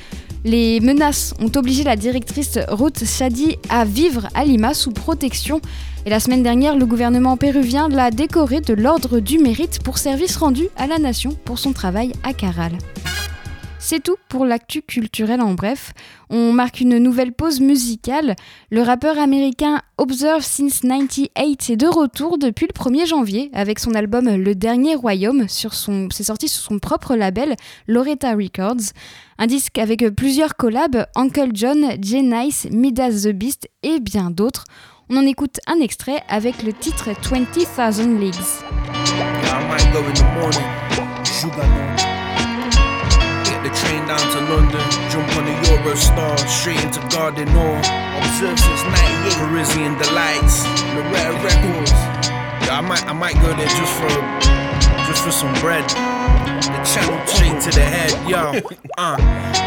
Les 0.43 0.79
menaces 0.79 1.33
ont 1.39 1.51
obligé 1.55 1.83
la 1.83 1.95
directrice 1.95 2.59
Ruth 2.67 3.05
Shadi 3.05 3.57
à 3.69 3.85
vivre 3.85 4.27
à 4.33 4.43
Lima 4.43 4.73
sous 4.73 4.91
protection. 4.91 5.61
Et 6.05 6.09
la 6.09 6.19
semaine 6.19 6.43
dernière, 6.43 6.75
le 6.75 6.85
gouvernement 6.85 7.37
péruvien 7.37 7.87
l'a 7.87 8.11
décoré 8.11 8.59
de 8.59 8.73
l'Ordre 8.73 9.19
du 9.19 9.37
Mérite 9.37 9.81
pour 9.83 9.99
service 9.99 10.35
rendu 10.35 10.67
à 10.75 10.87
la 10.87 10.97
nation 10.97 11.37
pour 11.45 11.59
son 11.59 11.73
travail 11.73 12.11
à 12.23 12.33
Caral. 12.33 12.73
C'est 13.83 14.03
tout 14.03 14.15
pour 14.29 14.45
l'actu 14.45 14.83
culturel 14.83 15.41
en 15.41 15.55
bref. 15.55 15.93
On 16.29 16.53
marque 16.53 16.81
une 16.81 16.99
nouvelle 16.99 17.33
pause 17.33 17.59
musicale. 17.59 18.35
Le 18.69 18.83
rappeur 18.83 19.17
américain 19.17 19.81
Observe 19.97 20.43
Since 20.43 20.81
98 20.81 21.31
est 21.71 21.75
de 21.77 21.87
retour 21.87 22.37
depuis 22.37 22.67
le 22.67 22.79
1er 22.79 23.07
janvier 23.07 23.49
avec 23.53 23.79
son 23.79 23.95
album 23.95 24.29
Le 24.29 24.53
Dernier 24.53 24.93
Royaume. 24.93 25.47
C'est 25.49 26.23
sorti 26.23 26.47
sur 26.47 26.61
son 26.61 26.77
propre 26.77 27.15
label 27.15 27.55
Loretta 27.87 28.33
Records. 28.35 28.93
Un 29.39 29.47
disque 29.47 29.79
avec 29.79 30.07
plusieurs 30.15 30.55
collabs, 30.55 31.07
Uncle 31.15 31.49
John, 31.51 31.87
Jay 31.99 32.21
Nice, 32.21 32.67
Midas 32.69 33.23
the 33.23 33.33
Beast 33.33 33.67
et 33.81 33.99
bien 33.99 34.29
d'autres. 34.29 34.65
On 35.09 35.17
en 35.17 35.25
écoute 35.25 35.59
un 35.65 35.79
extrait 35.79 36.21
avec 36.29 36.61
le 36.61 36.71
titre 36.71 37.09
20,000 37.23 38.19
Leagues. 38.19 38.35
Straight 44.01 44.17
down 44.17 44.31
to 44.31 44.53
London, 44.55 45.11
jump 45.11 45.37
on 45.37 45.45
the 45.45 45.51
Eurostar, 45.67 46.35
straight 46.49 46.83
into 46.83 46.99
Garden 47.15 47.49
Or. 47.49 47.77
Observe 47.77 48.57
since 48.59 48.83
98, 48.83 49.33
Parisian 49.37 49.93
delights, 49.99 50.65
Loretta 50.95 51.37
Records. 51.45 51.91
Yeah, 52.65 52.79
I 52.79 52.81
might, 52.81 53.05
I 53.05 53.13
might 53.13 53.35
go 53.35 53.53
there 53.53 53.67
just 53.67 53.93
for 53.93 54.09
just 55.11 55.25
for 55.25 55.31
some 55.31 55.53
bread. 55.59 55.83
The 55.89 56.81
channel 56.87 57.19
straight 57.27 57.59
to 57.63 57.71
the 57.71 57.83
head, 57.83 58.11
yo. 58.29 58.61
Uh, 58.97 59.15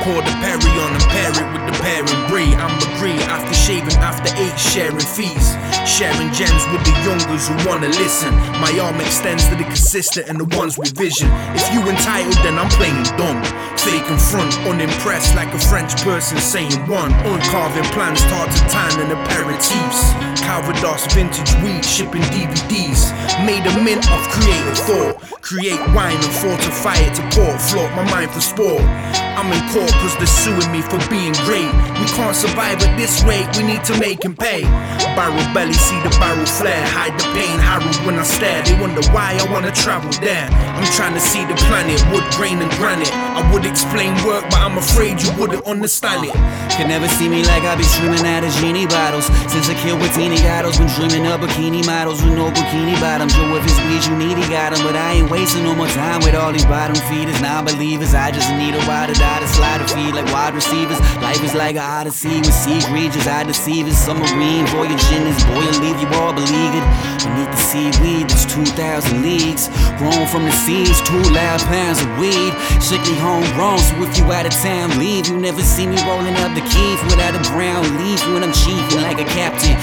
pour 0.04 0.20
the 0.20 0.35
Perry 0.44 0.72
on 0.85 0.92
and 0.92 1.02
pair 1.09 1.33
it 1.33 1.48
with 1.50 1.64
the 1.66 1.74
pairing 1.83 2.22
brie. 2.28 2.54
I'm 2.54 2.70
a 2.70 2.94
agree 2.94 3.18
after 3.33 3.54
shaving, 3.54 3.96
after 3.98 4.30
eight, 4.37 4.54
sharing 4.61 5.00
fees. 5.00 5.57
Sharing 5.88 6.30
gems 6.30 6.62
with 6.70 6.85
the 6.85 6.94
youngers 7.02 7.48
who 7.48 7.57
wanna 7.66 7.88
listen. 7.88 8.30
My 8.61 8.70
arm 8.78 9.00
extends 9.00 9.48
to 9.48 9.57
the 9.57 9.64
consistent 9.64 10.28
and 10.28 10.38
the 10.38 10.44
ones 10.57 10.78
with 10.78 10.96
vision. 10.96 11.30
If 11.57 11.66
you 11.72 11.80
entitled, 11.88 12.37
then 12.44 12.59
I'm 12.59 12.70
playing 12.76 13.02
dumb. 13.16 13.42
Fake 13.80 14.07
and 14.07 14.20
front, 14.20 14.54
unimpressed 14.68 15.35
like 15.35 15.52
a 15.52 15.59
French 15.59 15.96
person 16.04 16.38
saying 16.38 16.78
one. 16.87 17.11
Uncarving 17.24 17.88
plans, 17.96 18.20
tart 18.28 18.52
to 18.52 18.61
tan 18.68 18.92
and 19.00 19.11
aperitifs. 19.11 20.34
Calvados, 20.44 21.07
vintage 21.14 21.54
weed, 21.62 21.83
shipping 21.83 22.22
DVDs. 22.28 23.11
Made 23.46 23.64
a 23.66 23.83
mint 23.83 24.04
of 24.12 24.20
creative 24.28 24.78
thought. 24.78 25.16
Create 25.40 25.80
wine 25.96 26.16
and 26.16 26.35
fortify 26.44 26.96
it 26.96 27.14
to 27.16 27.22
pour. 27.33 27.59
Float 27.59 27.90
my 27.96 28.04
mind 28.11 28.30
for 28.30 28.40
sport. 28.40 28.83
I'm 29.35 29.50
in 29.50 29.61
court 29.74 29.90
cause 29.98 30.14
they're 30.16 30.30
suing 30.30 30.70
me 30.70 30.80
for 30.80 31.00
being 31.11 31.35
great. 31.42 31.66
We 31.98 32.07
can't 32.14 32.37
survive 32.37 32.78
at 32.80 32.96
this 32.96 33.24
rate, 33.26 33.44
we 33.59 33.66
need 33.66 33.83
to 33.85 33.98
make 33.98 34.22
him 34.22 34.37
pay. 34.37 34.62
Barrel 35.18 35.42
belly, 35.52 35.74
see 35.74 35.98
the 36.07 36.11
barrel 36.22 36.46
flare. 36.46 36.87
Hide 36.87 37.18
the 37.18 37.26
pain, 37.35 37.59
harrow 37.59 37.90
when 38.07 38.14
I 38.14 38.22
stare. 38.22 38.62
They 38.62 38.78
wonder 38.78 39.02
why 39.11 39.35
I 39.35 39.44
wanna 39.50 39.72
travel 39.72 40.12
there. 40.22 40.46
I'm 40.78 40.87
trying 40.94 41.14
to 41.14 41.20
see 41.20 41.44
the 41.44 41.59
planet, 41.66 41.98
wood, 42.14 42.24
grain, 42.38 42.62
and 42.62 42.70
granite. 42.78 43.11
I 43.12 43.42
would 43.52 43.66
explain 43.66 44.14
work, 44.24 44.44
but 44.48 44.61
I'm 44.62 44.78
afraid 44.78 45.20
you 45.20 45.30
wouldn't 45.35 45.64
understand 45.66 46.24
it. 46.24 46.35
Could 46.78 46.88
never 46.88 47.09
see 47.09 47.28
me 47.28 47.42
like 47.42 47.64
I 47.64 47.74
be 47.74 47.83
streaming 47.83 48.24
out 48.24 48.44
of 48.44 48.52
genie 48.62 48.87
bottles. 48.87 49.26
Since 49.50 49.68
I 49.68 49.74
killed 49.83 50.00
with 50.00 50.14
teeny 50.14 50.34
gatos, 50.37 50.79
been 50.79 50.88
dreaming 50.88 51.27
of 51.27 51.40
bikini 51.40 51.85
models 51.87 52.23
with 52.23 52.35
no 52.35 52.51
bikini 52.51 52.94
bottoms. 53.01 53.37
Yo, 53.37 53.44
if 53.57 53.64
it's 53.64 53.79
weed, 53.87 54.05
you 54.07 54.16
need, 54.16 54.37
he 54.38 54.47
got. 54.51 54.73
But 54.83 54.97
I 54.97 55.20
ain't 55.20 55.31
wasting 55.31 55.64
no 55.64 55.75
more 55.75 55.88
time 55.88 56.20
with 56.20 56.35
all 56.35 56.53
these 56.53 56.64
bottom 56.64 56.97
feeders, 57.09 57.40
non 57.40 57.64
believers. 57.64 58.14
I 58.14 58.31
just 58.31 58.51
need 58.51 58.75
a 58.75 58.81
ride 58.87 59.11
or 59.11 59.14
die 59.14 59.40
to 59.40 59.49
slide 59.49 59.81
a 59.81 59.88
feed 59.88 60.14
like 60.14 60.27
wide 60.33 60.55
receivers. 60.55 60.99
Life 61.23 61.42
is 61.44 61.55
like 61.55 61.77
an 61.77 61.83
odyssey 61.83 62.40
with 62.40 62.55
sea 62.55 62.81
creatures, 62.90 63.27
I 63.27 63.44
deceive 63.44 63.87
it. 63.87 63.94
Submarine 63.94 64.66
voyaging 64.66 65.25
this 65.25 65.42
boy 65.44 65.64
will 65.64 65.81
leave 65.81 66.01
you 66.01 66.09
all 66.18 66.33
beleaguered. 66.33 66.87
Beneath 67.23 67.51
the 67.51 67.61
seaweed, 67.61 68.29
there's 68.29 68.47
2,000 68.47 69.23
leagues. 69.23 69.68
Grown 69.99 70.27
from 70.27 70.44
the 70.44 70.53
seas, 70.53 71.01
two 71.03 71.23
loud 71.33 71.61
pounds 71.70 72.03
of 72.03 72.09
weed. 72.18 72.53
Strictly 72.81 73.16
homegrown, 73.16 73.79
so 73.79 73.94
if 74.03 74.16
you 74.18 74.25
out 74.33 74.47
of 74.47 74.53
town, 74.53 74.99
leave. 74.99 75.29
You 75.29 75.38
never 75.38 75.62
see 75.62 75.87
me 75.87 75.97
rolling 76.05 76.37
up 76.44 76.55
the 76.55 76.64
keys 76.68 77.01
without 77.05 77.35
a 77.35 77.42
brown 77.53 77.85
leaf 77.99 78.20
when 78.33 78.42
I'm 78.42 78.53
chiefing 78.53 79.03
like 79.03 79.20
a 79.20 79.29
captain. 79.33 79.77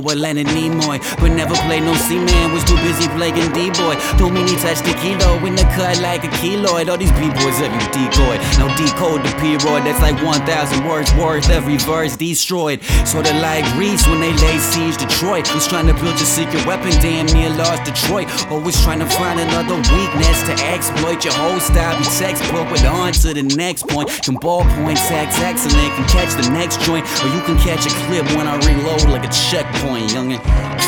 Or 0.00 0.14
Leonard 0.14 0.46
Nimoy, 0.48 0.98
but 1.20 1.30
never 1.32 1.54
played 1.66 1.82
no 1.82 1.94
C-man. 1.94 2.52
Was 2.52 2.64
too 2.64 2.76
busy 2.82 3.08
playing 3.16 3.52
D-boy. 3.52 3.94
Too 4.18 4.30
many 4.30 4.54
touched 4.56 4.84
the 4.84 4.94
kilo 5.02 5.38
in 5.46 5.54
the 5.54 5.66
cut 5.76 6.00
like 6.00 6.24
a 6.24 6.30
keloid. 6.40 6.88
All 6.88 6.98
these 6.98 7.12
B-boys 7.12 7.58
every 7.60 7.84
decoy. 7.92 8.36
Now 8.58 8.68
decode 8.76 9.22
the 9.24 9.32
P-roy, 9.40 9.80
that's 9.82 10.00
like 10.00 10.16
1,000 10.22 10.84
words 10.86 11.12
worth. 11.14 11.48
Every 11.50 11.76
verse 11.78 12.16
destroyed. 12.16 12.82
Sorta 13.04 13.32
like 13.40 13.64
Reese 13.76 14.06
when 14.08 14.20
they 14.20 14.32
lay 14.32 14.58
siege 14.58 14.96
Detroit. 14.96 15.46
Who's 15.48 15.66
trying 15.66 15.86
to 15.86 15.94
build 15.94 16.16
your 16.18 16.30
secret 16.30 16.64
weapon, 16.66 16.90
damn 17.00 17.26
near 17.26 17.50
lost 17.50 17.84
Detroit. 17.84 18.26
Always 18.50 18.80
trying 18.82 19.00
to 19.00 19.06
find 19.06 19.38
another 19.38 19.76
weakness 19.76 20.42
to 20.48 20.54
exploit 20.66 21.24
your 21.24 21.34
whole 21.34 21.60
style. 21.60 21.96
Be 21.98 22.04
textbook 22.04 22.70
with 22.70 22.84
on 22.84 23.12
to 23.12 23.34
the 23.34 23.42
next 23.42 23.86
point. 23.88 24.08
Can 24.22 24.36
ballpoint 24.36 24.96
tax 25.08 25.38
excellent, 25.40 25.94
can 25.94 26.06
catch 26.08 26.34
the 26.34 26.50
next 26.50 26.80
joint, 26.82 27.04
or 27.22 27.28
you 27.34 27.40
can 27.46 27.56
catch 27.58 27.86
a 27.86 27.92
clip 28.06 28.26
when 28.36 28.46
I 28.46 28.56
reload 28.66 29.04
like 29.14 29.24
a 29.24 29.30
checkpoint, 29.30 29.85
youngin'. 29.94 30.40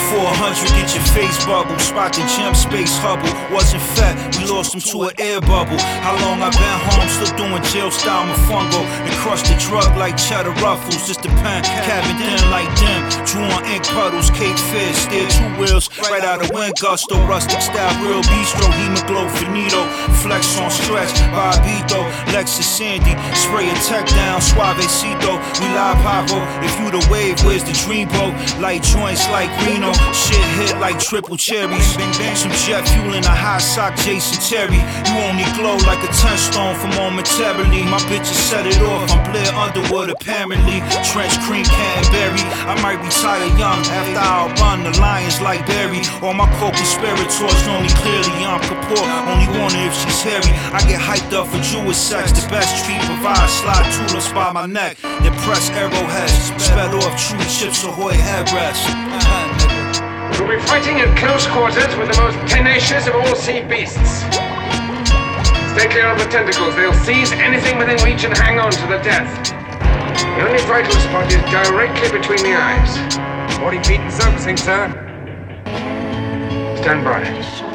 400, 0.08 0.72
get 0.72 0.88
your 0.96 1.04
face 1.12 1.44
bubble. 1.44 1.78
Spot 1.78 2.12
the 2.12 2.24
gem 2.34 2.54
space 2.54 2.96
Hubble. 2.98 3.28
Wasn't 3.52 3.82
fat, 3.94 4.16
we 4.36 4.48
lost 4.48 4.74
him 4.74 4.80
to 4.80 5.12
an 5.12 5.14
air 5.20 5.40
bubble. 5.40 5.76
How 6.00 6.16
long 6.24 6.40
I 6.40 6.48
been 6.48 6.78
home, 6.88 7.08
still 7.12 7.36
doing 7.36 7.62
jail 7.68 7.90
style 7.90 8.24
mofongo. 8.24 8.80
And 9.04 9.14
crush 9.20 9.44
the 9.44 9.54
drug 9.60 9.96
like 9.96 10.16
cheddar 10.16 10.56
ruffles. 10.64 11.06
Just 11.06 11.22
the 11.22 11.28
pen, 11.44 11.62
cabin 11.84 12.16
thin 12.16 12.40
like 12.50 12.72
them. 12.80 13.00
Drew 13.28 13.44
on 13.44 13.64
ink 13.68 13.84
puddles, 13.92 14.30
cake 14.32 14.56
fish, 14.72 14.96
steer 15.04 15.28
two 15.28 15.50
wheels. 15.60 15.92
Right 16.08 16.24
out 16.24 16.42
of 16.42 16.50
wind 16.50 16.74
gusto, 16.80 17.20
rustic 17.28 17.60
style, 17.60 17.92
real 18.00 18.24
bistro. 18.24 18.66
Hemoglow, 18.80 19.28
finito. 19.36 19.84
Flex 20.24 20.58
on 20.58 20.70
stretch, 20.70 21.12
Bobito. 21.36 22.00
Lexus 22.32 22.64
Sandy, 22.64 23.12
spray 23.36 23.68
a 23.68 23.76
tech 23.84 24.08
down, 24.16 24.40
suavecito. 24.40 25.36
We 25.60 25.68
live 25.76 26.00
pavo. 26.00 26.40
If 26.64 26.72
you 26.80 26.88
the 26.90 27.04
wave, 27.12 27.36
where's 27.44 27.64
the 27.64 27.76
dreamboat? 27.76 28.32
Light 28.60 28.87
joints 28.92 29.28
like 29.28 29.50
Reno. 29.64 29.92
Shit 30.12 30.44
hit 30.56 30.78
like 30.80 30.98
triple 30.98 31.36
cherries. 31.36 31.86
Some 32.34 32.52
jet 32.64 32.88
fuel 32.88 33.14
in 33.14 33.24
a 33.24 33.34
high 33.34 33.58
sock, 33.58 33.96
Jason 33.96 34.40
Terry. 34.40 34.80
You 35.08 35.14
only 35.28 35.46
glow 35.56 35.76
like 35.84 36.02
a 36.04 36.10
10 36.10 36.38
stone 36.38 36.74
for 36.76 36.88
momentarily. 36.96 37.84
My 37.84 38.00
bitches 38.08 38.38
set 38.48 38.66
it 38.66 38.80
off. 38.82 39.10
I'm 39.10 39.22
Blair 39.30 39.52
Underwood, 39.54 40.10
apparently. 40.10 40.80
Trench 41.04 41.34
cream, 41.44 41.64
Canterbury. 41.64 42.44
I 42.66 42.74
might 42.82 43.00
retire 43.04 43.46
young 43.58 43.80
after 43.92 44.18
I 44.18 44.48
run 44.60 44.84
the 44.84 44.92
lions 45.00 45.40
like 45.40 45.66
Barry. 45.66 46.02
All 46.22 46.34
my 46.34 46.48
torch 47.38 47.62
only 47.68 47.92
clearly 48.00 48.44
I'm 48.44 48.60
Kapoor. 48.64 49.04
Only 49.28 49.48
wonder 49.58 49.78
if 49.84 49.94
she's 49.94 50.22
hairy. 50.22 50.52
I 50.72 50.80
get 50.88 51.00
hyped 51.00 51.32
up 51.32 51.46
for 51.46 51.60
Jewish 51.60 51.96
sex. 51.96 52.32
The 52.32 52.48
best 52.48 52.84
treat 52.84 53.00
provide 53.04 53.48
slide 53.48 53.86
tulips 53.92 54.32
by 54.32 54.52
my 54.52 54.66
neck. 54.66 54.96
Then 55.22 55.34
press 55.44 55.70
arrowheads. 55.70 56.32
Sped 56.62 56.94
off 56.94 57.14
true 57.20 57.38
chips 57.46 57.84
ahoy 57.84 58.14
headrest. 58.14 58.77
We'll 60.38 60.56
be 60.56 60.62
fighting 60.66 61.00
at 61.00 61.16
close 61.18 61.46
quarters 61.46 61.94
with 61.96 62.12
the 62.12 62.20
most 62.22 62.38
tenacious 62.52 63.06
of 63.06 63.14
all 63.14 63.34
sea 63.34 63.62
beasts. 63.62 64.22
Stay 65.74 65.88
clear 65.88 66.08
of 66.10 66.18
the 66.18 66.28
tentacles. 66.30 66.74
They'll 66.74 66.92
seize 66.92 67.32
anything 67.32 67.78
within 67.78 68.02
reach 68.04 68.24
and 68.24 68.36
hang 68.36 68.58
on 68.58 68.70
to 68.72 68.86
the 68.86 68.98
death. 68.98 69.30
The 70.38 70.46
only 70.46 70.62
vital 70.64 70.92
spot 70.92 71.26
is 71.32 71.42
directly 71.50 72.10
between 72.18 72.42
the 72.42 72.54
eyes. 72.56 72.96
40 73.58 73.82
feet 73.82 74.00
and 74.00 74.12
surfacing, 74.12 74.56
sir. 74.56 74.88
Stand 76.78 77.04
by. 77.04 77.67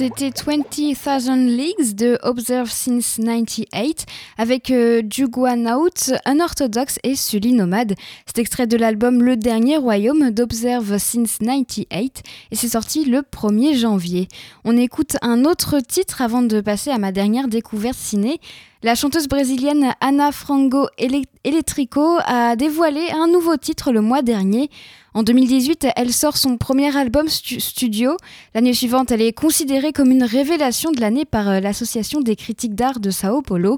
C'était 0.00 0.30
20,000 0.30 1.44
Leagues 1.54 1.94
de 1.94 2.18
Observe 2.22 2.70
Since 2.70 3.20
98 3.22 4.06
avec 4.38 4.70
euh, 4.70 5.02
Juguanaut, 5.10 5.90
Unorthodox 6.26 6.98
et 7.04 7.14
Sully 7.14 7.52
Nomade. 7.52 7.92
C'est 8.24 8.38
extrait 8.38 8.66
de 8.66 8.78
l'album 8.78 9.22
Le 9.22 9.36
Dernier 9.36 9.76
Royaume 9.76 10.30
d'Observe 10.30 10.96
Since 10.96 11.40
98 11.40 12.22
et 12.50 12.56
c'est 12.56 12.68
sorti 12.68 13.04
le 13.04 13.18
1er 13.20 13.76
janvier. 13.76 14.28
On 14.64 14.74
écoute 14.78 15.18
un 15.20 15.44
autre 15.44 15.80
titre 15.80 16.22
avant 16.22 16.40
de 16.40 16.62
passer 16.62 16.88
à 16.90 16.96
ma 16.96 17.12
dernière 17.12 17.46
découverte 17.46 17.98
ciné. 17.98 18.40
La 18.82 18.94
chanteuse 18.94 19.28
brésilienne 19.28 19.92
Ana 20.00 20.32
Frango 20.32 20.86
Ele- 20.96 21.26
Elétrico 21.44 22.16
a 22.24 22.56
dévoilé 22.56 23.10
un 23.12 23.26
nouveau 23.26 23.58
titre 23.58 23.92
le 23.92 24.00
mois 24.00 24.22
dernier. 24.22 24.70
En 25.12 25.22
2018, 25.24 25.88
elle 25.96 26.12
sort 26.12 26.36
son 26.36 26.56
premier 26.56 26.96
album 26.96 27.28
stu- 27.28 27.58
studio. 27.60 28.16
L'année 28.54 28.74
suivante, 28.74 29.10
elle 29.10 29.22
est 29.22 29.32
considérée 29.32 29.92
comme 29.92 30.10
une 30.12 30.22
révélation 30.22 30.92
de 30.92 31.00
l'année 31.00 31.24
par 31.24 31.48
euh, 31.48 31.60
l'Association 31.60 32.20
des 32.20 32.36
critiques 32.36 32.76
d'art 32.76 33.00
de 33.00 33.10
Sao 33.10 33.42
Paulo. 33.42 33.76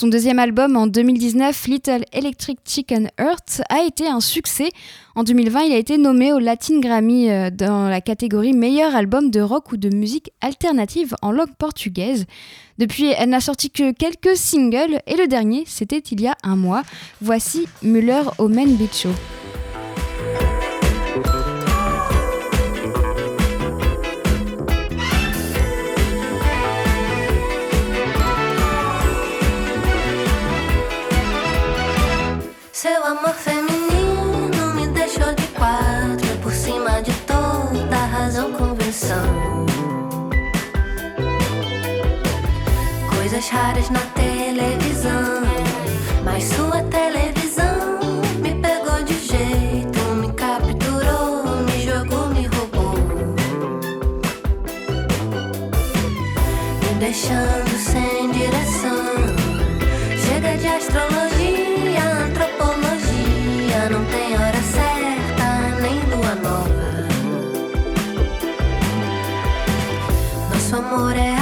Son 0.00 0.06
deuxième 0.08 0.38
album 0.38 0.78
en 0.78 0.86
2019, 0.86 1.66
Little 1.66 2.04
Electric 2.14 2.58
Chicken 2.66 3.10
Earth, 3.20 3.60
a 3.68 3.82
été 3.82 4.08
un 4.08 4.20
succès. 4.20 4.70
En 5.14 5.22
2020, 5.24 5.60
il 5.64 5.72
a 5.74 5.76
été 5.76 5.98
nommé 5.98 6.32
au 6.32 6.38
Latin 6.38 6.80
Grammy 6.80 7.28
euh, 7.28 7.50
dans 7.50 7.86
la 7.90 8.00
catégorie 8.00 8.54
meilleur 8.54 8.94
album 8.96 9.30
de 9.30 9.42
rock 9.42 9.72
ou 9.72 9.76
de 9.76 9.94
musique 9.94 10.32
alternative 10.40 11.14
en 11.20 11.32
langue 11.32 11.54
portugaise. 11.58 12.24
Depuis, 12.78 13.08
elle 13.18 13.28
n'a 13.28 13.40
sorti 13.40 13.68
que 13.70 13.92
quelques 13.92 14.34
singles 14.38 15.02
et 15.06 15.16
le 15.16 15.26
dernier, 15.26 15.64
c'était 15.66 15.98
il 15.98 16.22
y 16.22 16.26
a 16.26 16.36
un 16.42 16.56
mois. 16.56 16.82
Voici 17.20 17.66
Muller 17.82 18.22
Omen 18.38 18.76
Bicho. 18.76 19.10
Seu 32.82 33.04
amor 33.04 33.34
feminino 33.34 34.74
me 34.74 34.86
deixou 34.86 35.34
de 35.34 35.46
quatro 35.48 36.34
por 36.42 36.50
cima 36.50 37.02
de 37.02 37.12
toda 37.26 38.06
razão 38.06 38.54
convenção. 38.54 39.66
Coisas 43.14 43.50
raras 43.50 43.90
na 43.90 44.00
televisão, 44.14 45.42
mas 46.24 46.44
sua 46.44 46.82
televisão 46.84 48.00
me 48.40 48.54
pegou 48.54 49.04
de 49.04 49.26
jeito, 49.26 50.00
me 50.16 50.32
capturou, 50.32 51.44
me 51.66 51.84
jogou, 51.84 52.28
me 52.28 52.46
roubou, 52.46 52.94
me 56.80 56.94
deixando 56.98 57.69
amore. 71.00 71.39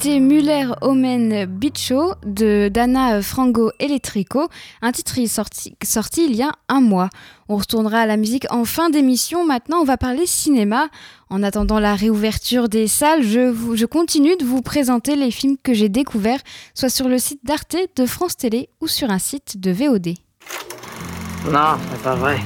C'était 0.00 0.20
Muller 0.20 0.68
Omen 0.80 1.46
Bicho 1.46 2.14
de 2.24 2.68
Dana 2.72 3.20
Frango 3.20 3.72
Electrico, 3.80 4.48
un 4.80 4.92
titre 4.92 5.18
sorti, 5.26 5.74
sorti 5.82 6.26
il 6.26 6.36
y 6.36 6.42
a 6.42 6.52
un 6.68 6.80
mois. 6.80 7.10
On 7.48 7.56
retournera 7.56 8.02
à 8.02 8.06
la 8.06 8.16
musique 8.16 8.46
en 8.52 8.64
fin 8.64 8.90
d'émission. 8.90 9.44
Maintenant, 9.44 9.78
on 9.78 9.84
va 9.84 9.96
parler 9.96 10.24
cinéma. 10.24 10.86
En 11.30 11.42
attendant 11.42 11.80
la 11.80 11.96
réouverture 11.96 12.68
des 12.68 12.86
salles, 12.86 13.24
je, 13.24 13.84
continue 13.86 14.36
de 14.36 14.44
vous 14.44 14.62
présenter 14.62 15.16
les 15.16 15.32
films 15.32 15.56
que 15.60 15.74
j'ai 15.74 15.88
découverts, 15.88 16.42
soit 16.74 16.90
sur 16.90 17.08
le 17.08 17.18
site 17.18 17.44
d'Arte, 17.44 17.76
de 17.96 18.06
France 18.06 18.36
Télé 18.36 18.68
ou 18.80 18.86
sur 18.86 19.10
un 19.10 19.18
site 19.18 19.58
de 19.58 19.72
VOD. 19.72 20.14
Non, 21.50 21.76
c'est 21.90 22.02
pas 22.02 22.14
vrai. 22.14 22.38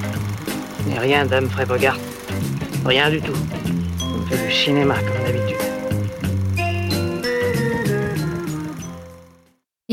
N'ai 0.87 0.97
rien 0.97 1.27
d'Humphrey 1.27 1.67
Bogart. 1.67 1.99
Rien 2.83 3.11
du 3.11 3.21
tout. 3.21 3.37
On 4.01 4.25
fait 4.25 4.43
du 4.43 4.51
cinéma 4.51 4.95
comme 4.95 5.23
d'habitude. 5.23 5.72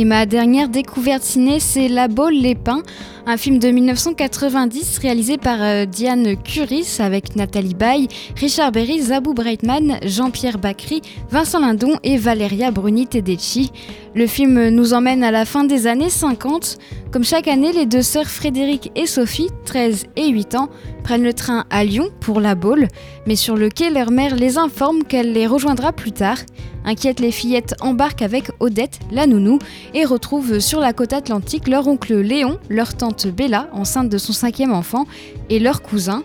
Et 0.01 0.07
ma 0.07 0.25
dernière 0.25 0.71
découverte 0.71 1.23
ciné, 1.23 1.61
c'est 1.61 1.87
La 1.87 2.09
Baule 2.09 2.33
les 2.33 2.55
Pins, 2.55 2.83
un 3.27 3.37
film 3.37 3.59
de 3.59 3.69
1990 3.69 4.97
réalisé 4.97 5.37
par 5.37 5.59
euh, 5.61 5.85
Diane 5.85 6.37
Curis 6.43 6.97
avec 7.01 7.37
Nathalie 7.37 7.75
Baye, 7.75 8.09
Richard 8.35 8.73
Berry, 8.73 9.03
Zabou 9.03 9.35
Breitman, 9.35 9.99
Jean-Pierre 10.03 10.57
Bacry, 10.57 11.03
Vincent 11.31 11.61
Lindon 11.61 11.99
et 12.03 12.17
Valeria 12.17 12.71
Bruni 12.71 13.09
Tedeschi. 13.09 13.73
Le 14.15 14.27
film 14.27 14.71
nous 14.71 14.95
emmène 14.95 15.23
à 15.23 15.31
la 15.31 15.45
fin 15.45 15.65
des 15.65 15.87
années 15.87 16.09
50. 16.09 16.79
Comme 17.13 17.25
chaque 17.25 17.47
année, 17.47 17.73
les 17.75 17.85
deux 17.85 18.01
sœurs 18.01 18.27
Frédéric 18.27 18.91
et 18.97 19.07
Sophie, 19.07 19.51
13 19.67 20.07
et 20.17 20.29
8 20.29 20.55
ans, 20.55 20.71
prennent 21.05 21.25
le 21.25 21.35
train 21.35 21.67
à 21.69 21.85
Lyon 21.85 22.09
pour 22.21 22.41
La 22.41 22.55
Baule, 22.55 22.89
mais 23.27 23.37
sur 23.37 23.55
le 23.55 23.69
quai, 23.69 23.91
leur 23.91 24.11
mère 24.11 24.35
les 24.35 24.57
informe 24.57 25.05
qu'elle 25.05 25.35
les 25.35 25.47
rejoindra 25.47 25.93
plus 25.93 26.13
tard. 26.13 26.39
Inquiète, 26.85 27.21
les 27.21 27.31
fillettes 27.31 27.75
embarquent 27.81 28.23
avec 28.23 28.51
Odette, 28.59 29.01
la 29.11 29.27
nounou, 29.27 29.59
et 29.95 30.05
retrouvent 30.05 30.61
sur 30.61 30.81
la 30.81 30.93
côte 30.93 31.13
atlantique 31.13 31.69
leur 31.69 31.87
oncle 31.87 32.17
Léon, 32.17 32.59
leur 32.69 32.95
tante 32.95 33.27
Bella, 33.27 33.69
enceinte 33.73 34.09
de 34.09 34.19
son 34.19 34.33
cinquième 34.33 34.73
enfant, 34.73 35.07
et 35.51 35.59
leur 35.59 35.83
cousin. 35.83 36.23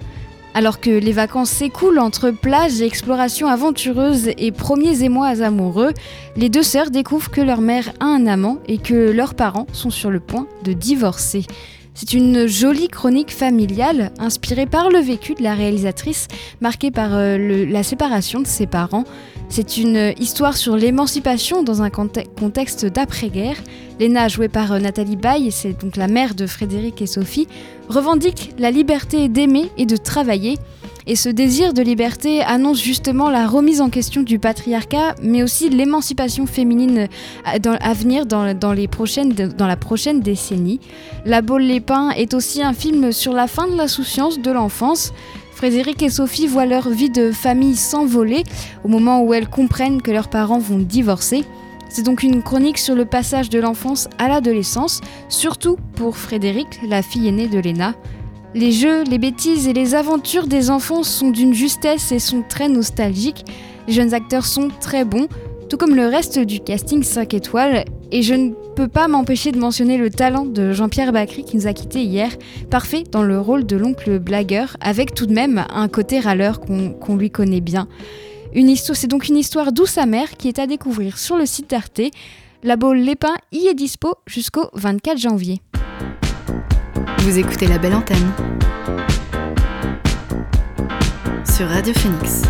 Alors 0.53 0.80
que 0.80 0.89
les 0.89 1.12
vacances 1.12 1.49
s'écoulent 1.49 1.99
entre 1.99 2.32
plages 2.32 2.82
explorations 2.82 3.47
aventureuses 3.47 4.30
et 4.38 4.53
premiers 4.53 5.03
émois 5.03 5.43
amoureux, 5.43 5.91
les 6.38 6.47
deux 6.47 6.64
sœurs 6.64 6.91
découvrent 6.91 7.30
que 7.30 7.41
leur 7.41 7.60
mère 7.60 7.91
a 7.99 8.06
un 8.06 8.26
amant 8.26 8.60
et 8.66 8.78
que 8.78 9.12
leurs 9.12 9.36
parents 9.36 9.68
sont 9.74 9.89
sur 9.89 10.10
le 10.10 10.22
point 10.22 10.47
de 10.64 10.72
divorcer. 10.72 11.45
C'est 11.98 12.12
une 12.12 12.46
jolie 12.46 12.89
chronique 12.89 13.32
familiale 13.32 14.12
inspirée 14.20 14.66
par 14.66 14.89
le 14.89 15.00
vécu 15.00 15.34
de 15.34 15.41
la 15.41 15.56
réalisatrice, 15.56 16.28
marquée 16.60 16.91
par 16.91 17.16
euh, 17.16 17.66
la 17.66 17.84
séparation 17.84 18.41
de 18.41 18.48
ses 18.48 18.68
parents. 18.68 19.06
C'est 19.48 19.78
une 19.78 20.14
histoire 20.20 20.58
sur 20.58 20.76
l'émancipation 20.76 21.64
dans 21.64 21.82
un 21.84 21.89
conte- 21.89 22.28
contexte 22.38 22.86
d'après-guerre. 22.86 23.56
Léna, 23.98 24.28
jouée 24.28 24.50
par 24.50 24.74
euh, 24.74 24.80
Nathalie 24.80 25.16
Baye, 25.16 25.52
c'est 25.54 25.82
donc 25.82 25.96
la 25.96 26.10
mère 26.10 26.36
de 26.36 26.46
Frédéric 26.48 27.02
et 27.02 27.08
Sophie, 27.08 27.48
revendique 27.88 28.52
la 28.60 28.72
liberté 28.72 29.30
d'aimer 29.30 29.72
et 29.78 29.86
de 29.86 29.96
travailler. 29.96 30.58
Et 31.08 31.16
ce 31.16 31.30
désir 31.30 31.74
de 31.74 31.84
liberté 31.84 32.41
annonce 32.41 32.82
justement 32.82 33.30
la 33.30 33.45
remise 33.45 33.80
en 33.80 33.91
question 33.91 34.24
du 34.24 34.39
patriarcat, 34.39 35.14
mais 35.22 35.43
aussi 35.43 35.70
l'émancipation 35.70 36.47
féminine 36.47 37.08
à, 37.43 37.93
venir 37.93 38.26
dans, 38.26 38.74
les 38.74 38.88
prochaines, 38.88 39.34
dans 39.34 39.68
la 39.68 39.78
prochaine 39.78 40.22
décennie. 40.22 40.80
La 41.24 41.43
Baule 41.43 41.62
les 41.62 41.80
Pins 41.80 42.10
est 42.10 42.34
aussi 42.34 42.64
un 42.64 42.74
film 42.74 43.12
sur 43.12 43.34
la 43.34 43.45
fin 43.45 43.68
de 43.68 43.76
l'insouciance 43.76 44.39
de 44.39 44.49
l'enfance. 44.49 45.14
Frédéric 45.51 46.01
et 46.01 46.10
Sophie 46.10 46.47
voient 46.47 46.66
leur 46.66 46.89
vie 46.89 47.12
de 47.12 47.32
famille 47.32 47.76
s'envoler 47.76 48.43
au 48.84 48.88
moment 48.88 49.22
où 49.22 49.34
elles 49.34 49.47
comprennent 49.47 50.01
que 50.01 50.12
leurs 50.12 50.30
parents 50.30 50.60
vont 50.60 50.80
divorcer. 50.80 51.45
C'est 51.88 52.03
donc 52.03 52.24
une 52.24 52.41
chronique 52.41 52.80
sur 52.80 52.95
le 52.95 53.06
passage 53.06 53.49
de 53.49 53.60
l'enfance 53.60 54.10
à 54.18 54.28
l'adolescence, 54.28 55.01
surtout 55.30 55.78
pour 55.95 56.18
Frédéric, 56.18 56.68
la 56.89 57.03
fille 57.03 57.28
aînée 57.28 57.47
de 57.47 57.60
Léna. 57.60 57.93
Les 58.56 58.72
jeux, 58.72 59.03
les 59.03 59.18
bêtises 59.18 59.68
et 59.68 59.74
les 59.74 59.95
aventures 59.95 60.47
des 60.47 60.70
enfants 60.70 61.03
sont 61.03 61.30
d'une 61.30 61.53
justesse 61.53 62.14
et 62.14 62.20
sont 62.20 62.41
très 62.41 62.70
nostalgiques. 62.70 63.43
Les 63.86 63.93
jeunes 63.93 64.14
acteurs 64.14 64.45
sont 64.45 64.70
très 64.80 65.03
bons, 65.03 65.28
tout 65.70 65.76
comme 65.76 65.93
le 65.93 66.08
reste 66.08 66.39
du 66.39 66.62
casting 66.62 67.03
5 67.03 67.34
étoiles, 67.34 67.84
et 68.14 68.22
je 68.22 68.34
ne 68.34 68.51
peux 68.78 68.88
pas 68.88 69.10
m'empêcher 69.10 69.51
de 69.51 69.60
mentionner 69.60 69.97
le 69.97 70.10
talent 70.10 70.45
de 70.45 70.72
Jean-Pierre 70.72 71.12
Bacry 71.12 71.43
qui 71.43 71.58
nous 71.58 71.68
a 71.68 71.74
quittés 71.74 72.03
hier, 72.03 72.30
parfait 72.70 73.03
dans 73.12 73.24
le 73.24 73.41
rôle 73.41 73.66
de 73.66 73.76
l'oncle 73.76 74.20
blagueur, 74.20 74.78
avec 74.80 75.14
tout 75.14 75.26
de 75.26 75.34
même 75.34 75.66
un 75.70 75.89
côté 75.89 76.22
râleur 76.22 76.62
qu'on 76.62 77.18
lui 77.18 77.32
connaît 77.32 77.60
bien. 77.60 77.89
C'est 78.78 79.08
donc 79.08 79.28
une 79.28 79.36
histoire 79.36 79.74
douce 79.74 79.97
amère 79.97 80.38
qui 80.38 80.47
est 80.47 80.60
à 80.60 80.66
découvrir 80.66 81.18
sur 81.18 81.36
le 81.36 81.45
site 81.45 81.70
d'Arte. 81.70 81.99
La 82.64 82.78
boule 82.78 82.99
Lépin 82.99 83.36
y 83.51 83.68
est 83.68 83.74
dispo 83.74 84.14
jusqu'au 84.28 84.70
24 84.76 85.18
janvier. 85.18 85.60
Vous 87.26 87.39
écoutez 87.39 87.65
la 87.65 87.80
belle 87.80 87.95
antenne 87.95 88.32
sur 91.55 91.67
Radio 91.67 91.91
Phoenix. 91.95 92.43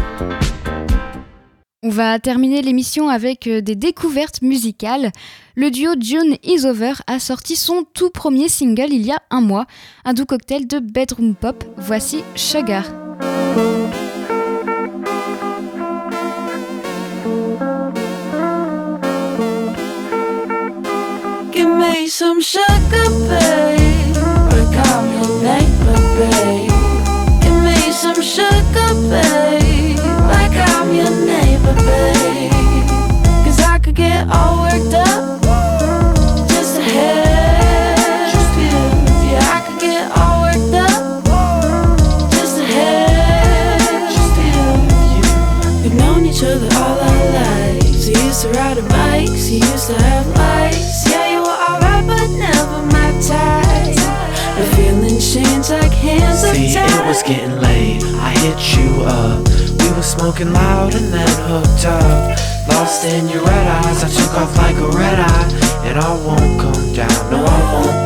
On 1.82 1.88
va 1.88 2.19
terminer 2.19 2.61
l'émission 2.61 3.07
avec 3.07 3.47
euh, 3.47 3.61
des 3.61 3.76
découvertes 3.76 4.41
musicales. 4.41 5.13
Le 5.55 5.71
duo 5.71 5.93
June 5.97 6.36
Is 6.43 6.65
Over 6.65 6.95
a 7.07 7.19
sorti 7.19 7.55
son 7.55 7.86
tout 7.93 8.09
premier 8.09 8.49
single 8.49 8.91
il 8.91 9.05
y 9.05 9.13
a 9.13 9.21
un 9.30 9.39
mois, 9.39 9.65
un 10.03 10.11
doux 10.13 10.26
cocktail 10.26 10.67
de 10.67 10.80
bedroom 10.80 11.36
pop. 11.36 11.63
Voici 11.78 12.26
Sugar. 12.36 12.84
Give 21.53 21.69
me 21.69 22.07
some 22.09 22.41
sugar, 22.41 23.05
was 57.16 57.24
getting 57.24 57.61
late. 57.61 58.03
I 58.20 58.32
hit 58.43 58.76
you 58.76 59.03
up. 59.03 59.47
We 59.80 59.89
were 59.95 60.03
smoking 60.03 60.51
loud 60.51 60.95
and 60.95 61.13
then 61.13 61.28
hooked 61.47 61.86
up. 61.86 62.38
Lost 62.68 63.05
in 63.05 63.30
your 63.30 63.41
red 63.41 63.68
eyes, 63.68 64.03
I 64.03 64.09
took 64.09 64.34
off 64.34 64.57
like 64.57 64.76
a 64.76 64.89
red 64.97 65.20
eye. 65.20 65.88
And 65.88 65.97
I 65.97 66.11
won't 66.26 66.59
come 66.59 66.93
down, 66.93 67.32
no, 67.32 67.45
I 67.45 67.74
won't. 67.74 68.05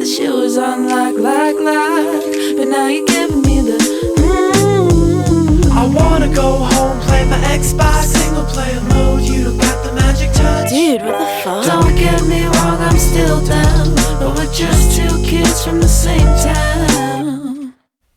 I 0.00 0.02
thought 0.02 0.08
that 0.08 0.16
shit 0.16 0.32
was 0.32 0.56
on 0.56 0.88
lock, 0.88 1.14
lock, 1.16 1.56
lock, 1.60 2.22
but 2.56 2.68
now 2.68 2.88
you're 2.88 3.04
giving 3.04 3.42
me 3.42 3.60
the. 3.60 3.76
Mm. 4.16 5.70
I 5.72 5.84
wanna 5.94 6.34
go 6.34 6.56
home, 6.56 6.98
play 7.00 7.28
my 7.28 7.36
Xbox, 7.52 8.04
single 8.04 8.44
player 8.44 8.80
mode. 8.80 9.20
You 9.20 9.44
don't 9.44 9.58
got 9.58 9.84
the 9.84 9.92
magic 9.92 10.32
touch. 10.32 10.70
Dude, 10.70 11.02
what 11.02 11.18
the 11.18 11.26
fuck? 11.44 11.66
Don't 11.66 11.94
get 11.96 12.22
me 12.26 12.44
wrong, 12.44 12.80
I'm 12.80 12.96
still 12.96 13.44
down, 13.44 13.94
but 14.18 14.38
we're 14.38 14.54
just 14.54 14.96
two 14.96 15.22
kids 15.22 15.62
from 15.64 15.80
the 15.82 15.88
same 15.88 16.30
town. 16.48 17.74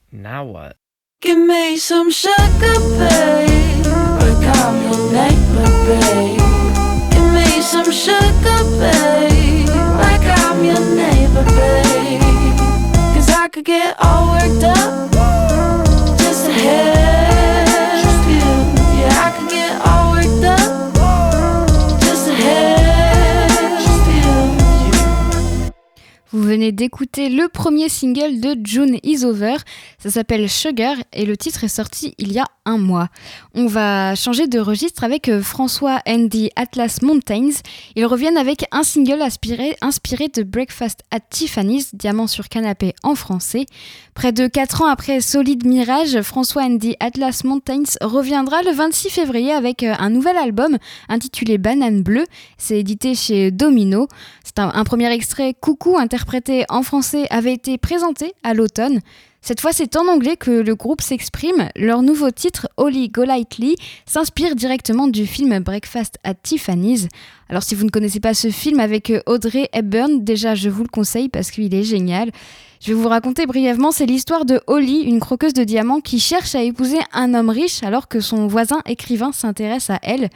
Now 0.09 0.45
what? 0.45 0.77
Give 1.19 1.37
me 1.37 1.75
some 1.75 2.11
sugar, 2.11 2.79
babe. 2.97 3.52
D'écouter 26.71 27.29
le 27.29 27.47
premier 27.47 27.89
single 27.89 28.39
de 28.39 28.55
June 28.63 28.97
Is 29.03 29.25
Over. 29.25 29.57
Ça 30.03 30.09
s'appelle 30.09 30.49
Sugar 30.49 30.97
et 31.13 31.25
le 31.25 31.37
titre 31.37 31.63
est 31.63 31.69
sorti 31.69 32.13
il 32.17 32.33
y 32.33 32.39
a 32.39 32.45
un 32.65 32.77
mois. 32.77 33.07
On 33.55 33.67
va 33.67 34.15
changer 34.15 34.47
de 34.47 34.59
registre 34.59 35.05
avec 35.05 35.29
euh, 35.29 35.41
François 35.41 36.01
Andy 36.05 36.49
Atlas 36.57 37.01
Mountains. 37.01 37.61
Ils 37.95 38.05
reviennent 38.05 38.35
avec 38.35 38.65
un 38.73 38.83
single 38.83 39.21
inspiré, 39.21 40.27
de 40.27 40.43
Breakfast 40.43 41.03
at 41.09 41.21
Tiffany's, 41.21 41.95
Diamant 41.95 42.27
sur 42.27 42.49
canapé 42.49 42.93
en 43.01 43.15
français. 43.15 43.65
Près 44.13 44.33
de 44.33 44.45
4 44.47 44.81
ans 44.81 44.87
après 44.87 45.21
Solid 45.21 45.65
Mirage, 45.65 46.21
François 46.21 46.63
Andy 46.63 46.97
Atlas 46.99 47.45
Mountains 47.45 47.95
reviendra 48.01 48.61
le 48.61 48.73
26 48.73 49.09
février 49.09 49.53
avec 49.53 49.83
euh, 49.83 49.93
un 49.97 50.09
nouvel 50.09 50.35
album 50.35 50.79
intitulé 51.07 51.57
Banane 51.57 52.03
Bleue. 52.03 52.25
C'est 52.57 52.77
édité 52.77 53.15
chez 53.15 53.51
Domino. 53.51 54.09
C'est 54.43 54.59
un 54.59 54.83
premier 54.83 55.09
extrait 55.13 55.55
Coucou 55.57 55.97
interprété 55.97 56.65
en 56.67 56.83
français 56.83 57.25
avait 57.29 57.53
été 57.53 57.77
présenté 57.77 58.33
à 58.43 58.53
l'automne. 58.53 58.99
Cette 59.45 59.59
fois, 59.59 59.73
c'est 59.73 59.97
en 59.97 60.07
anglais 60.07 60.37
que 60.37 60.51
le 60.51 60.73
groupe 60.73 61.01
s'exprime. 61.01 61.67
Leur 61.75 62.01
nouveau 62.01 62.31
titre, 62.31 62.69
Holly 62.77 63.09
Golightly, 63.09 63.75
s'inspire 64.05 64.55
directement 64.55 65.09
du 65.09 65.27
film 65.27 65.59
Breakfast 65.59 66.17
at 66.23 66.35
Tiffany's. 66.35 67.09
Alors, 67.49 67.61
si 67.61 67.75
vous 67.75 67.83
ne 67.83 67.89
connaissez 67.89 68.21
pas 68.21 68.33
ce 68.33 68.49
film 68.49 68.79
avec 68.79 69.09
euh, 69.09 69.19
Audrey 69.25 69.67
Hepburn, 69.73 70.23
déjà, 70.23 70.55
je 70.55 70.69
vous 70.69 70.83
le 70.83 70.87
conseille 70.87 71.27
parce 71.27 71.51
qu'il 71.51 71.75
est 71.75 71.83
génial. 71.83 72.31
Je 72.79 72.93
vais 72.93 72.93
vous 72.93 73.09
raconter 73.09 73.45
brièvement, 73.45 73.91
c'est 73.91 74.05
l'histoire 74.05 74.45
de 74.45 74.61
Holly, 74.65 75.01
une 75.01 75.19
croqueuse 75.19 75.53
de 75.53 75.65
diamants 75.65 75.99
qui 75.99 76.21
cherche 76.21 76.55
à 76.55 76.63
épouser 76.63 76.99
un 77.11 77.33
homme 77.33 77.49
riche 77.49 77.83
alors 77.83 78.07
que 78.07 78.21
son 78.21 78.47
voisin 78.47 78.79
écrivain 78.85 79.33
s'intéresse 79.33 79.89
à 79.89 79.99
elle. 80.03 80.29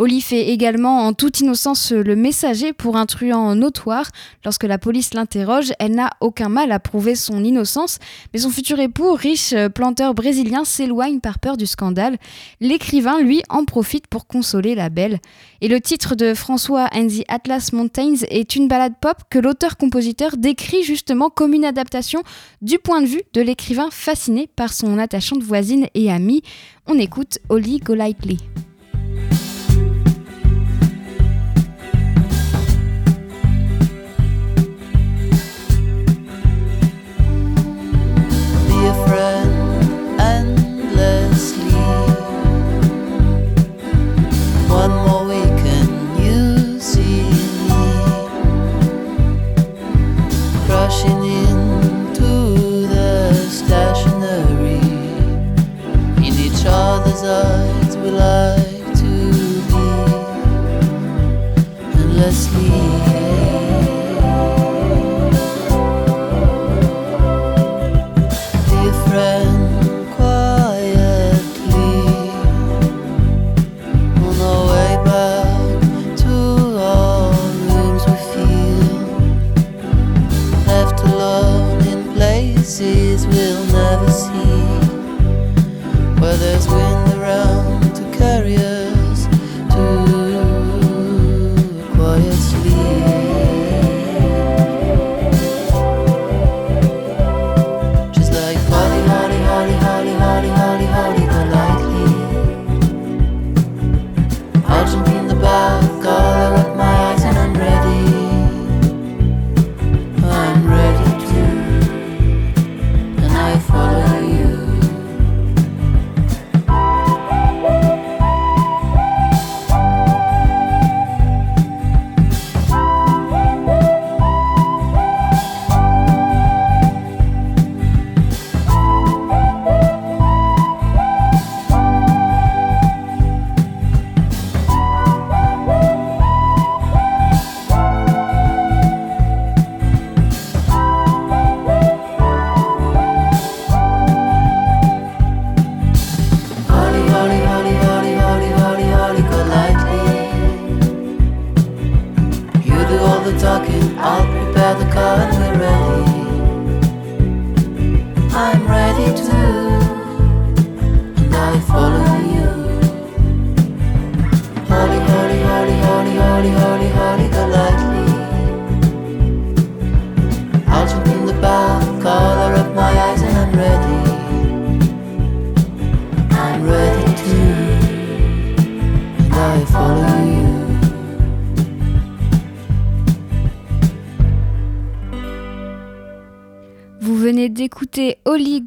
Holly 0.00 0.20
fait 0.20 0.50
également 0.50 1.06
en 1.06 1.12
toute 1.12 1.40
innocence 1.40 1.90
le 1.90 2.14
messager 2.14 2.72
pour 2.72 2.96
un 2.96 3.04
truand 3.04 3.56
notoire. 3.56 4.06
Lorsque 4.44 4.62
la 4.62 4.78
police 4.78 5.12
l'interroge, 5.12 5.72
elle 5.80 5.96
n'a 5.96 6.10
aucun 6.20 6.48
mal 6.48 6.70
à 6.70 6.78
prouver 6.78 7.16
son 7.16 7.42
innocence, 7.42 7.98
mais 8.32 8.38
son 8.38 8.50
futur 8.50 8.78
époux, 8.78 9.12
riche 9.14 9.52
euh, 9.54 9.68
planteur 9.68 10.14
brésilien, 10.14 10.64
s'éloigne 10.64 11.18
par 11.18 11.40
peur 11.40 11.56
du 11.56 11.66
scandale. 11.66 12.16
L'écrivain, 12.60 13.20
lui, 13.20 13.42
en 13.48 13.64
profite 13.64 14.06
pour 14.06 14.28
consoler 14.28 14.76
la 14.76 14.88
belle. 14.88 15.18
Et 15.60 15.66
le 15.66 15.80
titre 15.80 16.14
de 16.14 16.32
François 16.32 16.88
and 16.94 17.08
the 17.08 17.24
Atlas 17.26 17.72
Mountains 17.72 18.24
est 18.30 18.54
une 18.54 18.68
balade 18.68 18.94
pop 19.00 19.16
que 19.30 19.40
l'auteur-compositeur 19.40 20.36
décrit 20.36 20.84
justement 20.84 21.28
comme 21.28 21.54
une 21.54 21.64
adaptation 21.64 22.22
du 22.62 22.78
point 22.78 23.02
de 23.02 23.06
vue 23.06 23.22
de 23.32 23.40
l'écrivain 23.40 23.88
fasciné 23.90 24.46
par 24.46 24.72
son 24.72 24.96
attachante 24.96 25.42
voisine 25.42 25.88
et 25.94 26.12
amie. 26.12 26.42
On 26.86 26.96
écoute 26.98 27.40
Holly 27.48 27.78
Golightly. 27.78 28.38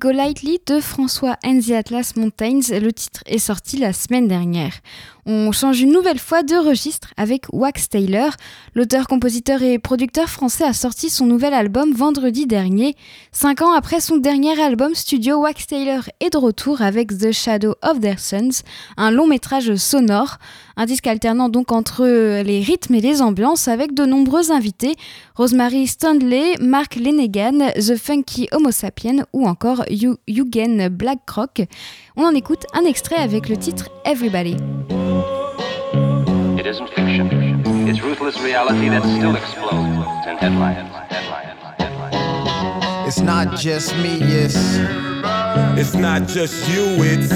Holly 0.03 0.13
Golightly 0.13 0.59
de 0.65 0.79
François 0.79 1.37
and 1.43 1.59
the 1.59 1.71
Atlas 1.71 2.15
Mountains. 2.15 2.61
Le 2.71 2.91
titre 2.91 3.21
est 3.25 3.37
sorti 3.37 3.77
la 3.77 3.93
semaine 3.93 4.27
dernière. 4.27 4.73
On 5.25 5.51
change 5.51 5.81
une 5.81 5.91
nouvelle 5.91 6.17
fois 6.17 6.41
de 6.41 6.55
registre 6.55 7.09
avec 7.15 7.45
Wax 7.51 7.89
Taylor. 7.89 8.31
L'auteur, 8.73 9.07
compositeur 9.07 9.61
et 9.61 9.77
producteur 9.77 10.29
français 10.29 10.63
a 10.63 10.73
sorti 10.73 11.09
son 11.09 11.25
nouvel 11.27 11.53
album 11.53 11.93
vendredi 11.93 12.47
dernier. 12.47 12.95
Cinq 13.31 13.61
ans 13.61 13.71
après 13.73 13.99
son 13.99 14.17
dernier 14.17 14.59
album 14.59 14.95
studio, 14.95 15.37
Wax 15.41 15.67
Taylor 15.67 16.03
est 16.19 16.31
de 16.33 16.37
retour 16.37 16.81
avec 16.81 17.15
The 17.17 17.31
Shadow 17.31 17.75
of 17.83 17.99
Their 17.99 18.19
Sons, 18.19 18.63
un 18.97 19.11
long 19.11 19.27
métrage 19.27 19.75
sonore. 19.75 20.37
Un 20.77 20.85
disque 20.85 21.05
alternant 21.05 21.49
donc 21.49 21.71
entre 21.71 22.05
les 22.41 22.61
rythmes 22.61 22.95
et 22.95 23.01
les 23.01 23.21
ambiances 23.21 23.67
avec 23.67 23.93
de 23.93 24.05
nombreux 24.05 24.51
invités. 24.51 24.95
Rosemary 25.35 25.85
Standley, 25.85 26.55
Mark 26.59 26.95
Lenegan, 26.95 27.71
The 27.75 27.95
Funky 27.97 28.47
Homo 28.51 28.71
Sapien 28.71 29.17
ou 29.33 29.47
encore 29.47 29.83
Yu- 29.89 30.15
Eugen 30.27 30.87
Blackrock. 30.89 31.61
On 32.17 32.23
en 32.25 32.33
écoute 32.35 32.65
un 32.73 32.83
extrait 32.85 33.15
avec 33.17 33.47
le 33.49 33.57
titre 33.57 33.89
Everybody. 34.05 34.57
It 36.59 36.65
isn't 36.65 36.87
fiction. 36.89 37.29
It's 37.87 38.01
ruthless 38.01 38.39
reality 38.41 38.89
that 38.89 39.01
still 39.03 39.35
explodes 39.35 40.27
in 40.27 40.37
headlines. 40.37 40.89
It's 43.07 43.19
not 43.21 43.55
just 43.57 43.95
me, 43.97 44.19
it's 44.21 44.55
It's 45.77 45.93
not 45.95 46.27
just 46.27 46.67
you, 46.69 46.83
it's 47.03 47.29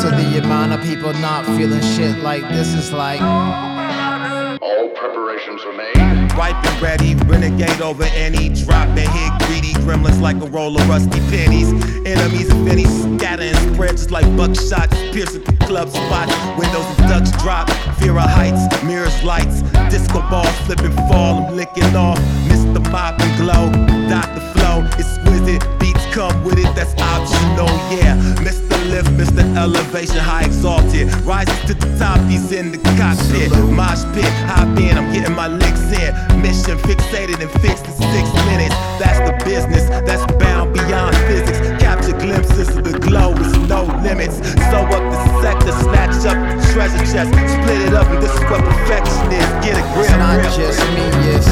so 0.00 0.10
the 0.10 0.40
amount 0.42 0.72
of 0.72 0.80
people 0.82 1.12
not 1.14 1.44
feeling 1.56 1.80
shit 1.80 2.18
like 2.22 2.42
this 2.48 2.68
is 2.74 2.92
like 2.92 3.20
All 3.20 4.88
preparations 4.90 5.62
are 5.64 5.72
made. 5.72 6.32
ripe 6.36 6.56
and 6.64 6.82
ready. 6.82 7.14
Renegade 7.26 7.80
over 7.80 8.04
any 8.14 8.48
drop 8.50 8.88
and 8.88 9.08
hit 9.08 9.32
greedy 9.46 9.74
gremlins 9.86 10.20
like 10.20 10.36
a 10.42 10.46
roll 10.50 10.76
of 10.76 10.88
rusty 10.88 11.20
pennies. 11.30 11.70
Enemies 12.04 12.50
of 12.50 12.66
any 12.66 12.84
scatter 12.84 13.44
and 13.44 13.74
spread 13.74 13.92
just 13.92 14.10
like 14.10 14.26
buckshot. 14.36 14.90
Piercing 15.12 15.44
the 15.44 15.56
club 15.64 15.88
spot. 15.88 16.28
Windows 16.58 16.84
and 16.98 17.08
ducks 17.08 17.30
drop. 17.42 17.70
Fear 17.98 18.18
of 18.18 18.28
heights, 18.28 18.82
mirrors, 18.82 19.22
lights. 19.22 19.62
Disco 19.88 20.20
balls 20.28 20.54
slip 20.66 20.80
and 20.80 20.94
fall. 21.08 21.46
I'm 21.46 21.56
licking 21.56 21.94
off. 21.94 22.18
Mr. 22.50 22.82
Pop 22.90 23.20
and 23.20 23.32
glow. 23.38 23.70
Dr. 24.08 24.40
Flow, 24.54 24.82
exquisite. 24.98 25.62
Beats 25.78 26.04
come 26.12 26.44
with 26.44 26.58
it, 26.58 26.74
that's 26.74 26.94
optional, 27.00 27.70
yeah. 27.96 28.16
Mr. 28.42 28.65
Lift, 28.86 29.10
Mr. 29.18 29.42
Elevation, 29.58 30.18
high 30.18 30.44
exalted. 30.44 31.12
Rises 31.26 31.58
to 31.66 31.74
the 31.74 31.98
top, 31.98 32.20
he's 32.30 32.52
in 32.52 32.70
the 32.70 32.78
cockpit. 32.94 33.50
Mosh 33.74 34.06
pit, 34.14 34.30
hop 34.46 34.78
in, 34.78 34.96
I'm 34.96 35.12
getting 35.12 35.34
my 35.34 35.48
licks 35.48 35.90
in. 35.90 36.14
Mission 36.40 36.78
fixated 36.86 37.42
and 37.42 37.50
fixed 37.58 37.84
in 37.84 37.94
six 38.14 38.26
minutes. 38.46 38.74
That's 39.02 39.18
the 39.26 39.34
business, 39.44 39.90
that's 40.06 40.22
bound 40.38 40.72
beyond 40.72 41.16
physics. 41.26 41.58
Capture 41.82 42.14
glimpses 42.14 42.76
of 42.76 42.84
the 42.84 42.96
glow 43.00 43.34
with 43.34 43.50
no 43.68 43.90
limits. 44.06 44.38
Sew 44.70 44.86
up 44.86 45.02
the 45.10 45.18
sector, 45.42 45.72
snatch 45.82 46.22
up 46.22 46.38
the 46.38 46.72
treasure 46.72 47.02
chest, 47.10 47.34
split 47.34 47.90
it 47.90 47.94
up, 47.94 48.06
and 48.06 48.22
this 48.22 48.30
is 48.30 48.44
what 48.46 48.62
perfection 48.62 49.26
is. 49.34 49.50
Get 49.66 49.74
a 49.74 49.84
grip. 49.98 50.06
it's 50.06 50.14
not 50.14 50.38
grip. 50.38 50.54
just 50.54 50.78
me, 50.94 51.06
it's 51.34 51.50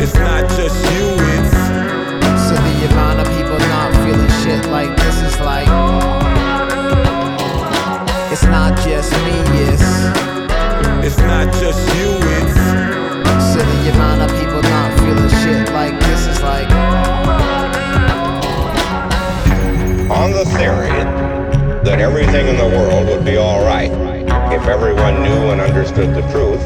It's 0.00 0.14
not 0.16 0.48
just 0.56 0.76
you, 0.96 1.12
it's 1.36 1.52
so 2.48 2.54
the 2.56 2.88
amount 2.88 3.20
of 3.20 3.28
people 3.36 3.58
feeling 4.06 4.30
shit 4.44 4.64
like 4.66 4.96
this 4.98 5.20
is 5.22 5.40
like 5.40 5.66
it's 8.30 8.44
not 8.44 8.78
just 8.78 9.10
me, 9.24 9.34
it's 9.66 9.82
it's 11.04 11.18
not 11.18 11.52
just 11.54 11.80
you, 11.96 12.10
it's 12.38 12.54
so 13.50 13.58
the 13.58 13.90
amount 13.94 14.22
of 14.22 14.30
people 14.38 14.62
not 14.62 14.96
feeling 15.00 15.28
shit 15.42 15.72
like 15.72 15.98
this 15.98 16.26
is 16.28 16.40
like 16.42 16.70
On 20.08 20.30
the 20.30 20.44
theory 20.56 21.02
that 21.82 21.98
everything 21.98 22.46
in 22.46 22.56
the 22.58 22.76
world 22.78 23.08
would 23.08 23.24
be 23.24 23.36
all 23.36 23.64
right 23.64 23.90
if 24.52 24.68
everyone 24.68 25.20
knew 25.24 25.50
and 25.50 25.60
understood 25.60 26.14
the 26.14 26.22
truth, 26.30 26.62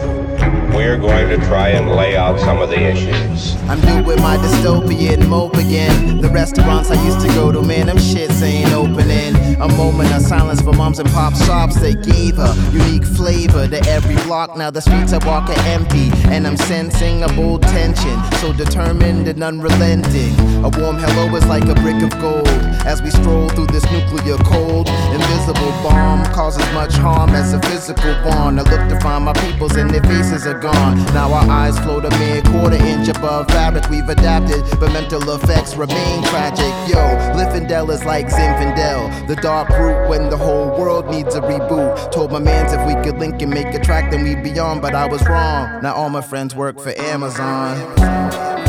we're 0.75 0.99
going 0.99 1.29
to 1.29 1.37
try 1.47 1.71
and 1.71 1.91
lay 1.91 2.17
out 2.17 2.39
some 2.41 2.61
of 2.61 2.69
the 2.71 2.81
issues. 2.81 3.57
I'm 3.69 3.81
doing 3.81 4.21
my 4.21 4.37
dystopian 4.37 5.29
mope 5.29 5.55
again. 5.55 6.21
The 6.21 6.29
restaurants 6.29 6.91
I 6.91 7.03
used 7.05 7.21
to 7.21 7.29
go 7.29 7.53
to, 7.53 7.63
man, 7.63 7.87
them 7.87 7.97
shits 7.97 8.43
ain't 8.43 8.73
opening. 8.73 9.35
A 9.61 9.69
moment 9.77 10.13
of 10.13 10.23
silence 10.23 10.61
for 10.63 10.73
moms 10.73 10.99
and 10.99 11.09
pop 11.11 11.35
shops 11.35 11.81
that 11.81 12.03
gave 12.05 12.39
a 12.39 12.55
unique 12.73 13.05
flavor 13.05 13.69
to 13.69 13.81
every 13.89 14.17
block. 14.25 14.57
Now 14.57 14.71
the 14.71 14.81
streets 14.81 15.13
I 15.13 15.25
walk 15.27 15.49
are 15.51 15.67
empty, 15.67 16.11
and 16.29 16.47
I'm 16.47 16.57
sensing 16.57 17.23
a 17.23 17.29
bold 17.29 17.63
tension. 17.63 18.19
So 18.41 18.53
determined 18.53 19.29
and 19.29 19.43
unrelenting. 19.43 20.35
A 20.65 20.71
warm 20.79 20.97
hello 20.99 21.35
is 21.37 21.47
like 21.47 21.65
a 21.65 21.75
brick 21.75 22.03
of 22.03 22.11
gold 22.21 22.49
as 22.87 23.03
we 23.03 23.11
stroll 23.11 23.49
through 23.49 23.67
this 23.67 23.85
nuclear 23.91 24.37
cold. 24.39 24.89
Invisible 25.13 25.73
bomb 25.83 26.25
causes 26.33 26.65
much 26.73 26.95
harm 26.95 27.31
as 27.31 27.53
a 27.53 27.61
physical 27.63 28.15
bond. 28.25 28.61
I 28.61 28.63
look 28.63 28.89
to 28.89 29.01
find 29.01 29.25
my 29.25 29.33
peoples 29.35 29.77
and 29.77 29.91
their 29.91 30.03
faces 30.03 30.47
are 30.47 30.59
gone. 30.61 30.97
Now 31.15 31.33
our 31.33 31.49
eyes 31.49 31.79
float 31.81 32.05
a 32.05 32.11
mere 32.19 32.43
quarter 32.43 32.77
inch 32.77 33.09
above 33.09 33.49
fabric. 33.49 33.89
We've 33.89 34.09
adapted, 34.09 34.63
but 34.79 34.93
mental 34.93 35.23
effects 35.31 35.75
remain 35.77 36.23
tragic. 36.25 36.73
Yo, 36.89 37.01
Liffendel 37.37 37.91
is 37.91 38.05
like 38.05 38.27
Zinfandel, 38.27 39.27
the 39.27 39.37
dark 39.37 39.69
root 39.71 40.09
when 40.09 40.31
the 40.31 40.37
whole 40.37 40.69
world 40.79 41.07
needs 41.11 41.35
a 41.35 41.41
reboot. 41.41 42.13
Told 42.13 42.33
my 42.33 42.39
mans 42.39 42.73
if 42.73 42.87
we 42.87 42.95
could 43.03 43.19
link 43.19 43.41
and 43.43 43.53
make 43.53 43.75
a 43.75 43.81
track, 43.81 44.11
then 44.11 44.23
we'd 44.23 44.43
be 44.43 44.59
on, 44.59 44.81
but 44.81 44.95
I 44.95 45.07
was 45.07 45.27
wrong. 45.27 45.83
Now 45.83 45.95
all 45.95 46.11
my 46.11 46.23
friends 46.23 46.55
work 46.55 46.79
for 46.79 46.93
Amazon. 46.99 48.60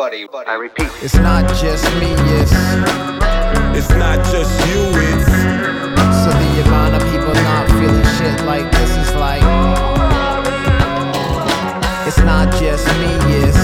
Nobody, 0.00 0.26
I 0.46 0.54
repeat, 0.54 0.88
It's 1.02 1.16
not 1.16 1.46
just 1.60 1.84
me, 2.00 2.08
it's. 2.40 2.52
It's 3.76 3.90
not 4.00 4.16
just 4.32 4.50
you, 4.66 4.80
it's 4.96 5.28
So 6.24 6.30
the 6.32 6.62
amount 6.64 6.94
of 6.94 7.02
people 7.12 7.34
not 7.44 7.68
feeling 7.68 8.02
shit 8.16 8.40
like 8.46 8.72
this 8.72 8.96
is 8.96 9.14
like 9.16 9.42
It's 12.08 12.16
not 12.20 12.48
just 12.58 12.86
me, 12.96 13.12
it's 13.44 13.60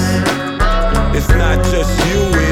it's 1.17 1.31
not 1.31 1.65
just 1.73 1.89
you, 2.07 2.21
it's 2.35 2.46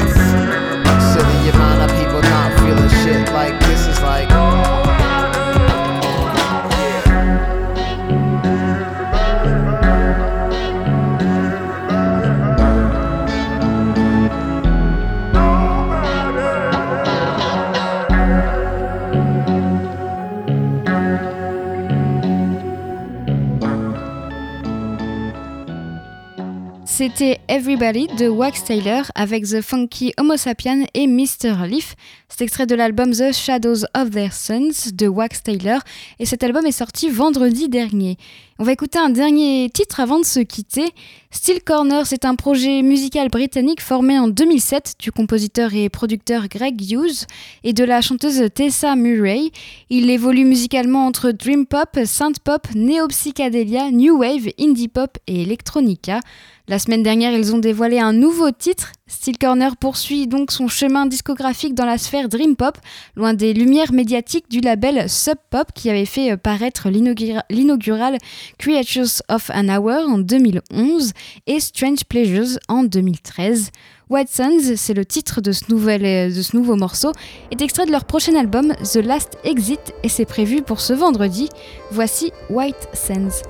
C'était 26.97 27.41
Everybody 27.49 28.07
de 28.17 28.29
Wax 28.29 28.63
Taylor 28.63 29.03
avec 29.15 29.43
The 29.43 29.59
Funky 29.59 30.13
Homo 30.17 30.37
Sapien 30.37 30.85
et 30.93 31.07
Mr. 31.07 31.67
Leaf. 31.67 31.93
C'est 32.29 32.45
extrait 32.45 32.67
de 32.67 32.73
l'album 32.73 33.11
The 33.11 33.33
Shadows 33.33 33.83
of 33.93 34.11
Their 34.11 34.31
Sons 34.31 34.91
de 34.93 35.05
Wax 35.09 35.43
Taylor 35.43 35.81
et 36.19 36.25
cet 36.25 36.41
album 36.41 36.65
est 36.65 36.71
sorti 36.71 37.09
vendredi 37.09 37.67
dernier. 37.67 38.15
On 38.57 38.63
va 38.63 38.71
écouter 38.71 38.99
un 38.99 39.09
dernier 39.09 39.69
titre 39.69 39.99
avant 39.99 40.17
de 40.17 40.23
se 40.23 40.39
quitter. 40.39 40.93
Steel 41.29 41.61
Corner, 41.61 42.07
c'est 42.07 42.23
un 42.23 42.35
projet 42.35 42.83
musical 42.83 43.27
britannique 43.27 43.81
formé 43.81 44.17
en 44.17 44.29
2007 44.29 44.93
du 44.97 45.11
compositeur 45.11 45.73
et 45.73 45.89
producteur 45.89 46.47
Greg 46.47 46.81
Hughes 46.89 47.25
et 47.65 47.73
de 47.73 47.83
la 47.83 47.99
chanteuse 47.99 48.41
Tessa 48.53 48.95
Murray. 48.95 49.51
Il 49.89 50.09
évolue 50.09 50.45
musicalement 50.45 51.05
entre 51.05 51.31
dream 51.31 51.65
pop, 51.65 51.99
synth 52.05 52.39
pop, 52.39 52.65
néo-psychédélia, 52.73 53.91
new 53.91 54.19
wave, 54.19 54.47
indie 54.57 54.87
pop 54.87 55.17
et 55.27 55.41
electronica. 55.41 56.21
La 56.69 56.79
semaine 56.79 57.03
dernière, 57.03 57.33
ils 57.33 57.53
ont 57.53 57.59
dévoilé 57.59 57.99
un 57.99 58.13
nouveau 58.13 58.51
titre. 58.51 58.93
Steel 59.07 59.37
Corner 59.37 59.77
poursuit 59.77 60.25
donc 60.25 60.51
son 60.51 60.67
chemin 60.67 61.05
discographique 61.05 61.75
dans 61.75 61.85
la 61.85 61.99
sphère 61.99 62.27
Dream 62.27 62.55
Pop, 62.55 62.79
loin 63.15 63.35
des 63.35 63.53
lumières 63.53 63.93
médiatiques 63.93 64.49
du 64.49 64.61
label 64.61 65.07
Sub 65.07 65.37
Pop 65.51 65.67
qui 65.75 65.91
avait 65.91 66.05
fait 66.05 66.31
euh, 66.31 66.37
paraître 66.37 66.89
l'inaugural 66.89 68.17
Creatures 68.57 69.21
of 69.29 69.51
an 69.53 69.69
Hour 69.69 70.09
en 70.09 70.17
2011 70.17 71.11
et 71.45 71.59
Strange 71.59 72.03
Pleasures 72.05 72.57
en 72.67 72.83
2013. 72.83 73.69
White 74.09 74.29
Suns, 74.29 74.75
c'est 74.75 74.95
le 74.95 75.05
titre 75.05 75.39
de 75.39 75.51
ce, 75.51 75.65
nouvel, 75.69 76.03
euh, 76.03 76.35
de 76.35 76.41
ce 76.41 76.57
nouveau 76.57 76.75
morceau, 76.75 77.11
est 77.51 77.61
extrait 77.61 77.85
de 77.85 77.91
leur 77.91 78.05
prochain 78.05 78.35
album 78.35 78.73
The 78.91 78.97
Last 78.97 79.37
Exit 79.43 79.93
et 80.01 80.09
c'est 80.09 80.25
prévu 80.25 80.63
pour 80.63 80.81
ce 80.81 80.93
vendredi. 80.93 81.49
Voici 81.91 82.31
White 82.49 82.89
Sands. 82.93 83.43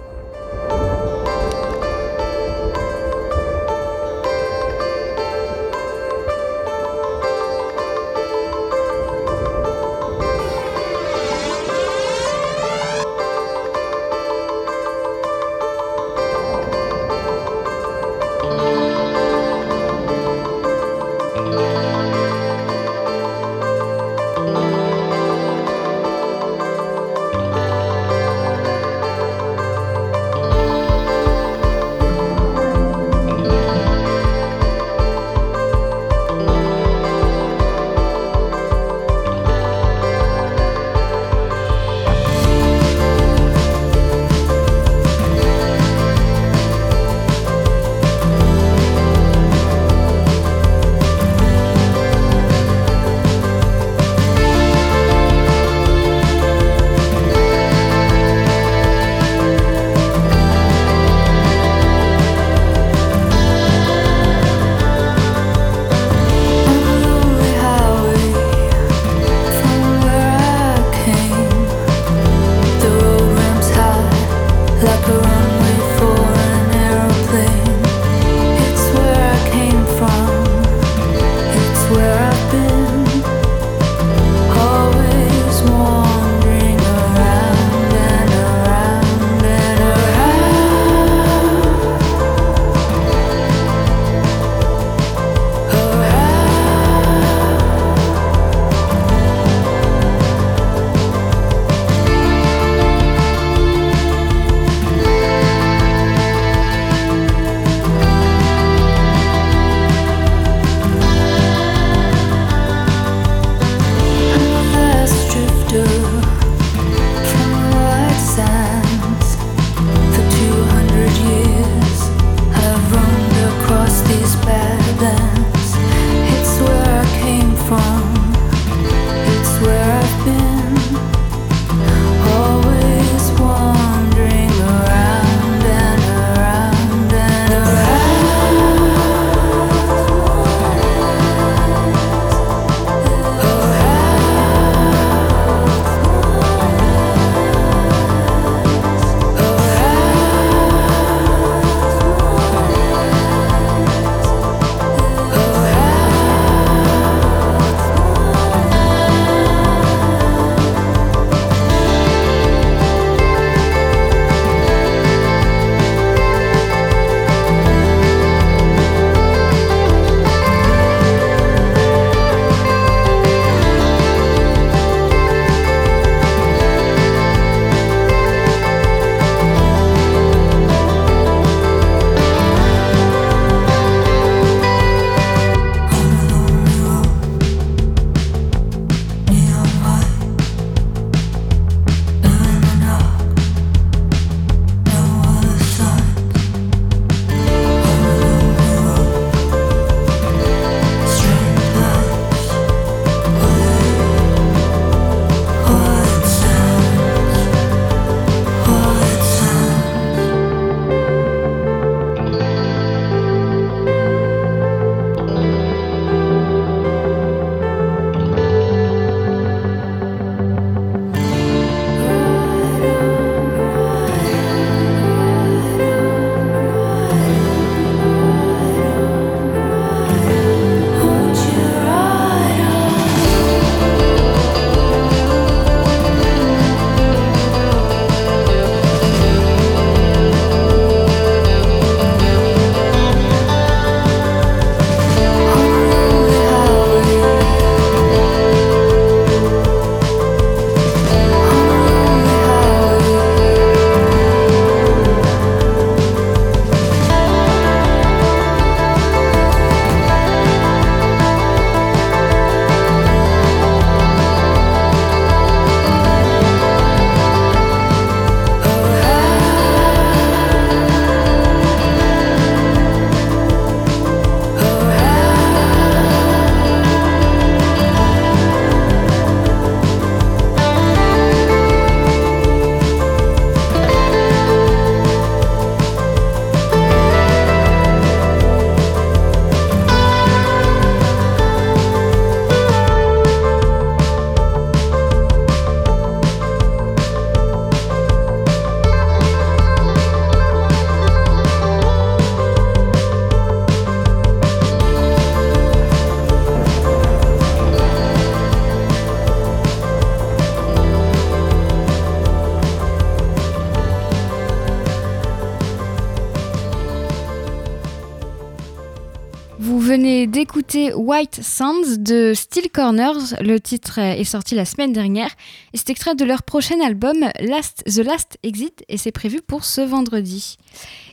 White 321.05 321.39
Sands 321.43 321.97
de 321.99 322.33
Steel 322.33 322.71
Corners. 322.73 323.35
Le 323.39 323.59
titre 323.59 323.99
est 323.99 324.23
sorti 324.23 324.55
la 324.55 324.65
semaine 324.65 324.91
dernière 324.91 325.29
et 325.71 325.77
c'est 325.77 325.91
extrait 325.91 326.15
de 326.15 326.25
leur 326.25 326.41
prochain 326.41 326.81
album 326.83 327.17
Last, 327.41 327.83
The 327.85 327.99
Last 327.99 328.39
Exit 328.41 328.83
et 328.89 328.97
c'est 328.97 329.11
prévu 329.11 329.43
pour 329.43 329.65
ce 329.65 329.81
vendredi. 329.81 330.57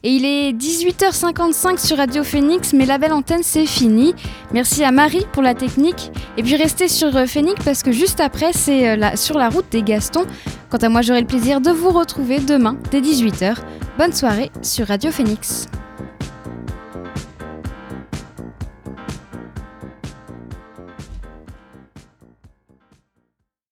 Et 0.03 0.09
il 0.09 0.25
est 0.25 0.53
18h55 0.55 1.79
sur 1.79 1.99
Radio 1.99 2.25
Phoenix, 2.25 2.73
mais 2.73 2.87
la 2.87 2.97
belle 2.97 3.13
antenne 3.13 3.43
c'est 3.43 3.67
fini. 3.67 4.15
Merci 4.55 4.83
à 4.83 4.93
Marie 4.93 5.27
pour 5.35 5.43
la 5.43 5.55
technique. 5.55 6.11
Et 6.39 6.43
puis 6.43 6.57
restez 6.57 6.89
sur 6.89 7.15
euh, 7.15 7.27
Phoenix 7.27 7.63
parce 7.63 7.83
que 7.83 7.93
juste 7.93 8.21
après 8.21 8.55
c'est 8.55 8.89
euh, 8.89 9.17
sur 9.17 9.37
la 9.37 9.51
route 9.51 9.67
des 9.71 9.83
Gastons. 9.83 10.27
Quant 10.71 10.79
à 10.79 10.89
moi 10.89 11.03
j'aurai 11.03 11.21
le 11.21 11.27
plaisir 11.27 11.61
de 11.61 11.71
vous 11.71 11.91
retrouver 11.91 12.39
demain 12.39 12.79
dès 12.91 13.03
18h. 13.03 13.59
Bonne 13.99 14.15
soirée 14.15 14.51
sur 14.63 14.87
Radio 14.87 15.11
Phoenix. 15.11 15.69